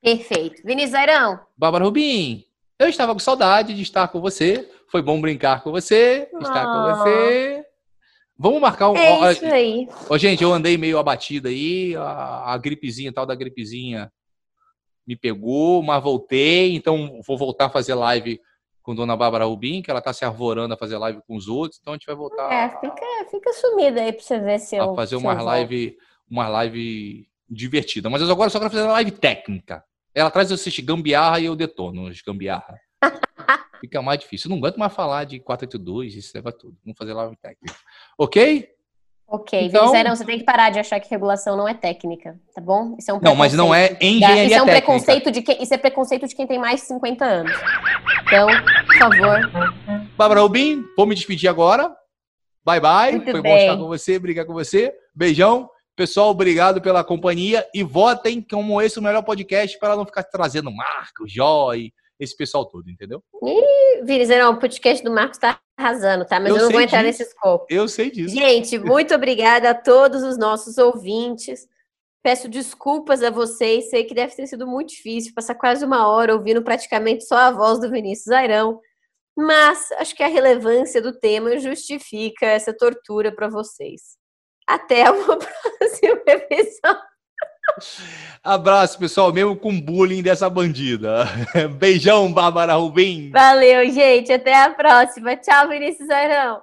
[0.00, 0.62] Perfeito.
[0.64, 1.40] Vinícius Airão.
[1.56, 2.44] Bárbara Rubim,
[2.78, 4.68] eu estava com saudade de estar com você.
[4.90, 6.72] Foi bom brincar com você, estar Oh.
[6.72, 7.64] com você.
[8.38, 8.96] Vamos marcar um.
[8.96, 9.88] É ó, isso aí.
[10.08, 14.10] Ô, gente, eu andei meio abatido aí, a, a gripezinha, tal da gripezinha
[15.06, 18.38] me pegou, mas voltei, então vou voltar a fazer live
[18.82, 21.78] com Dona Bárbara Rubim, que ela tá se arvorando a fazer live com os outros,
[21.80, 24.90] então a gente vai voltar É, fica, fica sumida aí pra você ver se eu.
[24.92, 25.96] a fazer se uma eu live,
[26.30, 28.08] uma live divertida.
[28.10, 29.82] Mas eu agora só quero fazer uma live técnica.
[30.14, 32.78] Ela traz assistir gambiarra e eu detono os gambiarra.
[33.80, 34.48] Fica mais difícil.
[34.48, 36.76] Eu não aguento mais falar de 482, isso leva tudo.
[36.84, 37.74] Vamos fazer live técnica.
[38.18, 38.68] Ok?
[39.30, 42.40] Ok, Então- Vinícius Airão, você tem que parar de achar que regulação não é técnica,
[42.54, 42.96] tá bom?
[42.98, 44.86] Isso é um Não, mas não é engenharia Isso é um técnica.
[44.86, 47.52] preconceito de quem, isso é preconceito de quem tem mais de 50 anos.
[48.26, 48.46] Então,
[48.86, 49.38] por favor.
[50.16, 51.94] Bárbara Rubim, vou me despedir agora.
[52.64, 53.12] Bye, bye.
[53.12, 53.66] Muito Foi bom bem.
[53.66, 54.94] estar com você, brigar com você.
[55.14, 55.68] Beijão.
[55.98, 57.68] Pessoal, obrigado pela companhia.
[57.74, 62.64] E votem como esse o melhor podcast para não ficar trazendo Marco, Joy, esse pessoal
[62.64, 63.20] todo, entendeu?
[64.04, 66.38] Vinícius Airão, o podcast do Marcos tá arrasando, tá?
[66.38, 67.18] Mas Eu eu, não vou entrar disso.
[67.18, 67.66] nesse escopo.
[67.68, 68.32] Eu sei disso.
[68.32, 71.66] Gente, muito obrigada a todos os nossos ouvintes.
[72.22, 76.32] Peço desculpas a vocês, sei que deve ter sido muito difícil passar quase uma hora
[76.32, 78.80] ouvindo praticamente só a voz do Vinícius Airão,
[79.36, 84.16] mas acho que a relevância do tema justifica essa tortura para vocês.
[84.68, 87.08] Até uma próxima episódio.
[88.44, 91.24] Abraço, pessoal, mesmo com bullying dessa bandida.
[91.78, 93.30] Beijão, Bárbara Rubim.
[93.30, 94.32] Valeu, gente.
[94.32, 95.36] Até a próxima.
[95.36, 96.62] Tchau, Vinícius Airão.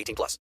[0.01, 0.37] 18 plus.